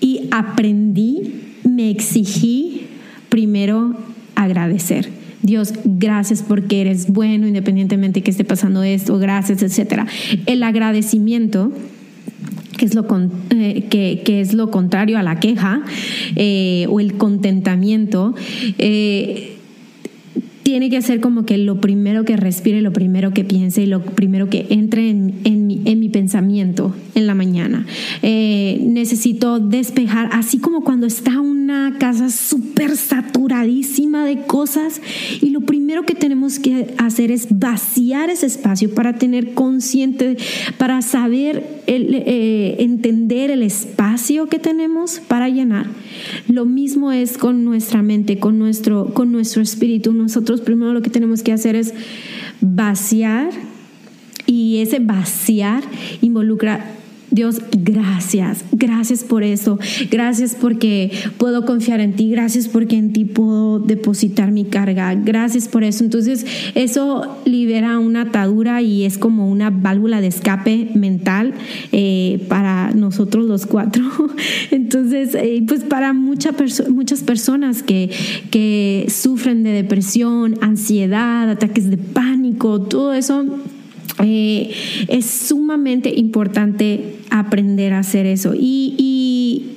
[0.00, 1.32] Y aprendí,
[1.64, 2.87] me exigí
[3.28, 3.94] primero
[4.34, 5.10] agradecer
[5.42, 10.06] Dios, gracias porque eres bueno independientemente que esté pasando esto, gracias, etcétera.
[10.46, 11.72] El agradecimiento
[12.76, 13.06] que es lo,
[13.50, 15.82] eh, que, es lo contrario a la queja
[16.36, 18.34] eh, o el contentamiento,
[18.78, 19.57] eh,
[20.68, 24.02] tiene que ser como que lo primero que respire, lo primero que piense y lo
[24.02, 27.86] primero que entre en, mi, en mi, pensamiento en la mañana.
[28.20, 35.00] Eh, necesito despejar, así como cuando está una casa súper saturadísima de cosas
[35.40, 40.36] y lo primero que tenemos que hacer es vaciar ese espacio para tener consciente,
[40.76, 45.86] para saber, eh, entender el espacio que tenemos para llenar.
[46.46, 50.12] Lo mismo es con nuestra mente, con nuestro, con nuestro espíritu.
[50.12, 51.94] Nosotros primero lo que tenemos que hacer es
[52.60, 53.50] vaciar
[54.46, 55.82] y ese vaciar
[56.20, 56.97] involucra
[57.30, 59.78] Dios, gracias, gracias por eso,
[60.10, 65.68] gracias porque puedo confiar en ti, gracias porque en ti puedo depositar mi carga, gracias
[65.68, 66.04] por eso.
[66.04, 71.52] Entonces eso libera una atadura y es como una válvula de escape mental
[71.92, 74.04] eh, para nosotros los cuatro.
[74.70, 76.54] Entonces, eh, pues para muchas
[77.22, 78.10] personas que,
[78.50, 83.44] que sufren de depresión, ansiedad, ataques de pánico, todo eso
[84.22, 84.72] eh,
[85.08, 88.54] es sumamente importante aprender a hacer eso.
[88.56, 89.74] Y,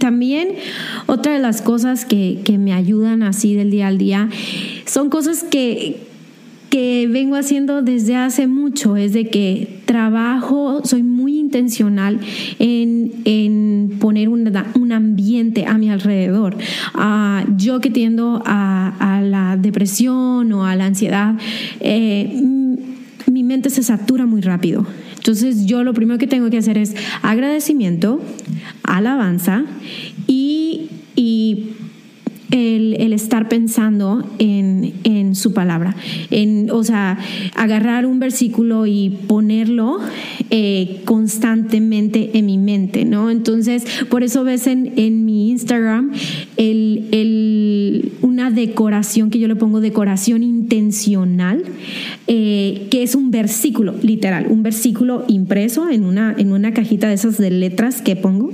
[0.00, 0.48] también
[1.06, 4.28] otra de las cosas que, me ayudan así del día al día
[4.84, 5.96] son cosas que,
[6.68, 12.18] que vengo haciendo desde hace mucho, es de que trabajo, soy muy intencional
[12.58, 16.56] en, poner un ambiente a mi alrededor.
[16.94, 21.36] Ah, yo que tiendo a, la depresión o a la ansiedad,
[21.80, 22.36] eh,
[23.30, 24.86] mi mente se satura muy rápido.
[25.16, 28.20] Entonces yo lo primero que tengo que hacer es agradecimiento,
[28.82, 29.64] alabanza
[30.26, 30.90] y,
[32.50, 35.94] el, estar pensando en, en, su palabra.
[36.30, 37.18] En, o sea,
[37.54, 39.98] agarrar un versículo y ponerlo
[40.50, 43.30] eh, constantemente en mi mente, ¿no?
[43.30, 46.12] Entonces, por eso ves en, en mi Instagram
[46.56, 51.62] el, el, una decoración que yo le pongo decoración intencional,
[52.26, 57.14] eh, que es un versículo, literal, un versículo impreso en una, en una cajita de
[57.14, 58.50] esas de letras que pongo.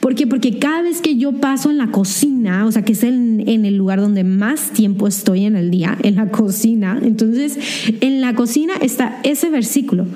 [0.00, 0.26] ¿Por qué?
[0.26, 3.64] Porque cada vez que yo paso en la cocina, o sea, que es en, en
[3.64, 7.58] el lugar donde más tiempo estoy en el día, en la cocina, entonces
[8.00, 10.06] en la cocina está ese versículo.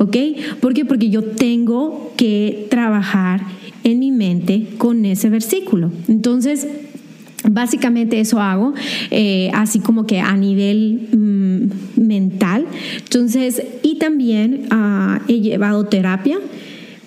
[0.00, 0.16] ¿Ok?
[0.60, 0.84] ¿Por qué?
[0.84, 3.40] Porque yo tengo que trabajar
[3.82, 5.90] en mi mente con ese versículo.
[6.06, 6.68] Entonces,
[7.50, 8.74] Básicamente eso hago,
[9.10, 12.66] eh, así como que a nivel mm, mental.
[12.98, 16.38] Entonces, y también ah, he llevado terapia,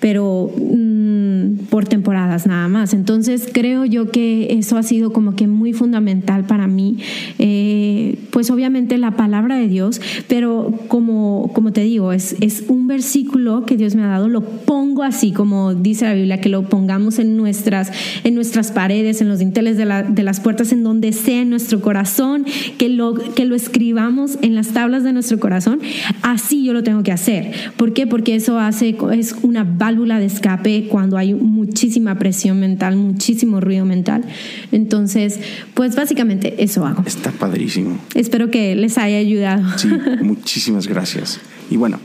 [0.02, 2.92] pero mm, por temporadas nada más.
[2.92, 6.98] Entonces, creo yo que eso ha sido como que muy fundamental para mí.
[7.38, 12.88] Eh, pues obviamente la palabra de Dios, pero como, como te digo, es, es un
[12.88, 16.68] versículo que Dios me ha dado, lo pongo así, como dice la Biblia, que lo
[16.68, 17.92] pongamos en nuestras,
[18.24, 21.50] en nuestras paredes, en los dinteles de, la, de las puertas, en donde sea en
[21.50, 22.44] nuestro corazón,
[22.76, 25.78] que lo, que lo escribamos en las tablas de nuestro corazón.
[26.22, 27.52] Así yo lo tengo que hacer.
[27.76, 28.08] ¿Por qué?
[28.08, 29.62] Porque eso hace, es una
[29.92, 34.24] válvula de escape cuando hay muchísima presión mental, muchísimo ruido mental.
[34.72, 35.38] Entonces,
[35.74, 37.02] pues básicamente eso hago.
[37.06, 37.98] Está padrísimo.
[38.14, 39.78] Espero que les haya ayudado.
[39.78, 39.88] Sí,
[40.22, 41.40] muchísimas gracias.
[41.70, 41.98] Y bueno,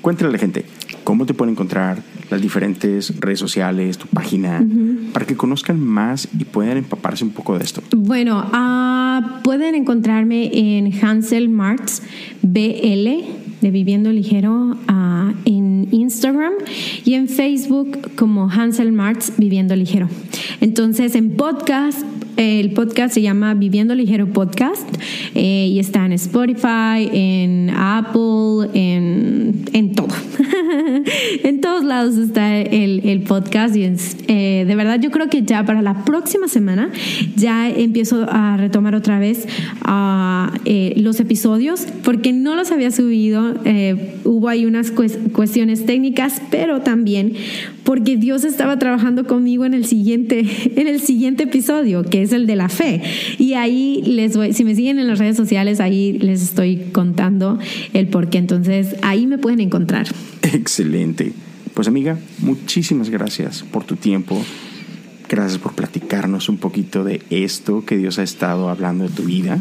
[0.00, 0.64] cuéntale a la gente
[1.04, 4.66] cómo te pueden encontrar las diferentes redes sociales, tu página,
[5.12, 7.82] para que conozcan más y puedan empaparse un poco de esto.
[7.94, 12.02] Bueno, uh, pueden encontrarme en Hansel Marts
[12.40, 16.52] BL de Viviendo Ligero uh, en Instagram
[17.02, 20.06] y en Facebook como Hansel Marts Viviendo Ligero.
[20.60, 22.04] Entonces en podcast
[22.36, 24.88] el podcast se llama Viviendo Ligero Podcast
[25.34, 30.08] eh, y está en Spotify, en Apple, en, en todo.
[31.44, 35.80] en todos lados está el, podcast y eh, de verdad yo creo que ya para
[35.80, 36.90] la próxima semana
[37.36, 39.46] ya empiezo a retomar otra vez
[39.88, 40.48] uh,
[40.96, 43.53] los episodios porque no los había subido.
[43.64, 47.34] Eh, hubo ahí unas cuestiones técnicas, pero también
[47.84, 50.44] porque Dios estaba trabajando conmigo en el siguiente,
[50.76, 53.02] en el siguiente episodio, que es el de la fe.
[53.38, 57.58] Y ahí les voy, si me siguen en las redes sociales, ahí les estoy contando
[57.92, 58.38] el por qué.
[58.38, 60.06] Entonces ahí me pueden encontrar.
[60.42, 61.32] Excelente.
[61.74, 64.40] Pues amiga, muchísimas gracias por tu tiempo.
[65.28, 69.60] Gracias por platicarnos un poquito de esto que Dios ha estado hablando de tu vida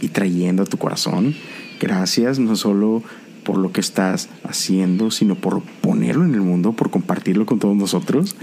[0.00, 1.34] y trayendo a tu corazón.
[1.80, 3.02] Gracias no solo
[3.44, 7.76] por lo que estás haciendo, sino por ponerlo en el mundo, por compartirlo con todos
[7.76, 8.34] nosotros.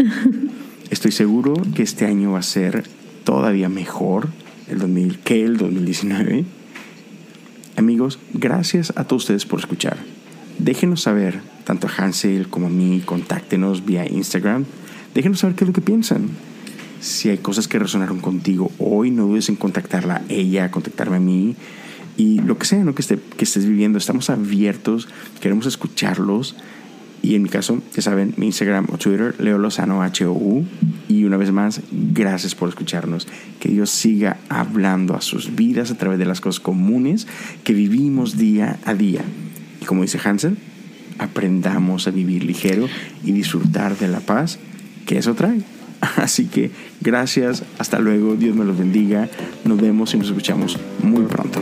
[0.90, 2.84] Estoy seguro que este año va a ser
[3.24, 4.30] todavía mejor
[4.70, 6.46] el 2000, que el 2019.
[7.78, 9.98] Amigos, gracias a todos ustedes por escuchar.
[10.60, 14.66] Déjenos saber, tanto a Hansel como a mí, contáctenos vía Instagram.
[15.16, 16.30] Déjenos saber qué es lo que piensan.
[17.00, 21.20] Si hay cosas que resonaron contigo hoy, no dudes en contactarla a ella, contactarme a
[21.20, 21.56] mí
[22.18, 22.94] y lo que sea ¿no?
[22.96, 23.98] que, esté, que estés viviendo.
[23.98, 25.08] Estamos abiertos,
[25.40, 26.56] queremos escucharlos.
[27.24, 30.66] Y en mi caso, ya saben, mi Instagram o Twitter, Leo Lozano H-O-U.
[31.08, 33.28] Y una vez más, gracias por escucharnos.
[33.60, 37.28] Que Dios siga hablando a sus vidas a través de las cosas comunes
[37.64, 39.22] que vivimos día a día.
[39.82, 40.58] Y como dice Hansel,
[41.20, 42.88] aprendamos a vivir ligero
[43.24, 44.58] y disfrutar de la paz
[45.06, 45.62] que eso trae.
[46.18, 49.30] Así que gracias, hasta luego, Dios me los bendiga,
[49.64, 51.62] nos vemos y nos escuchamos muy pronto.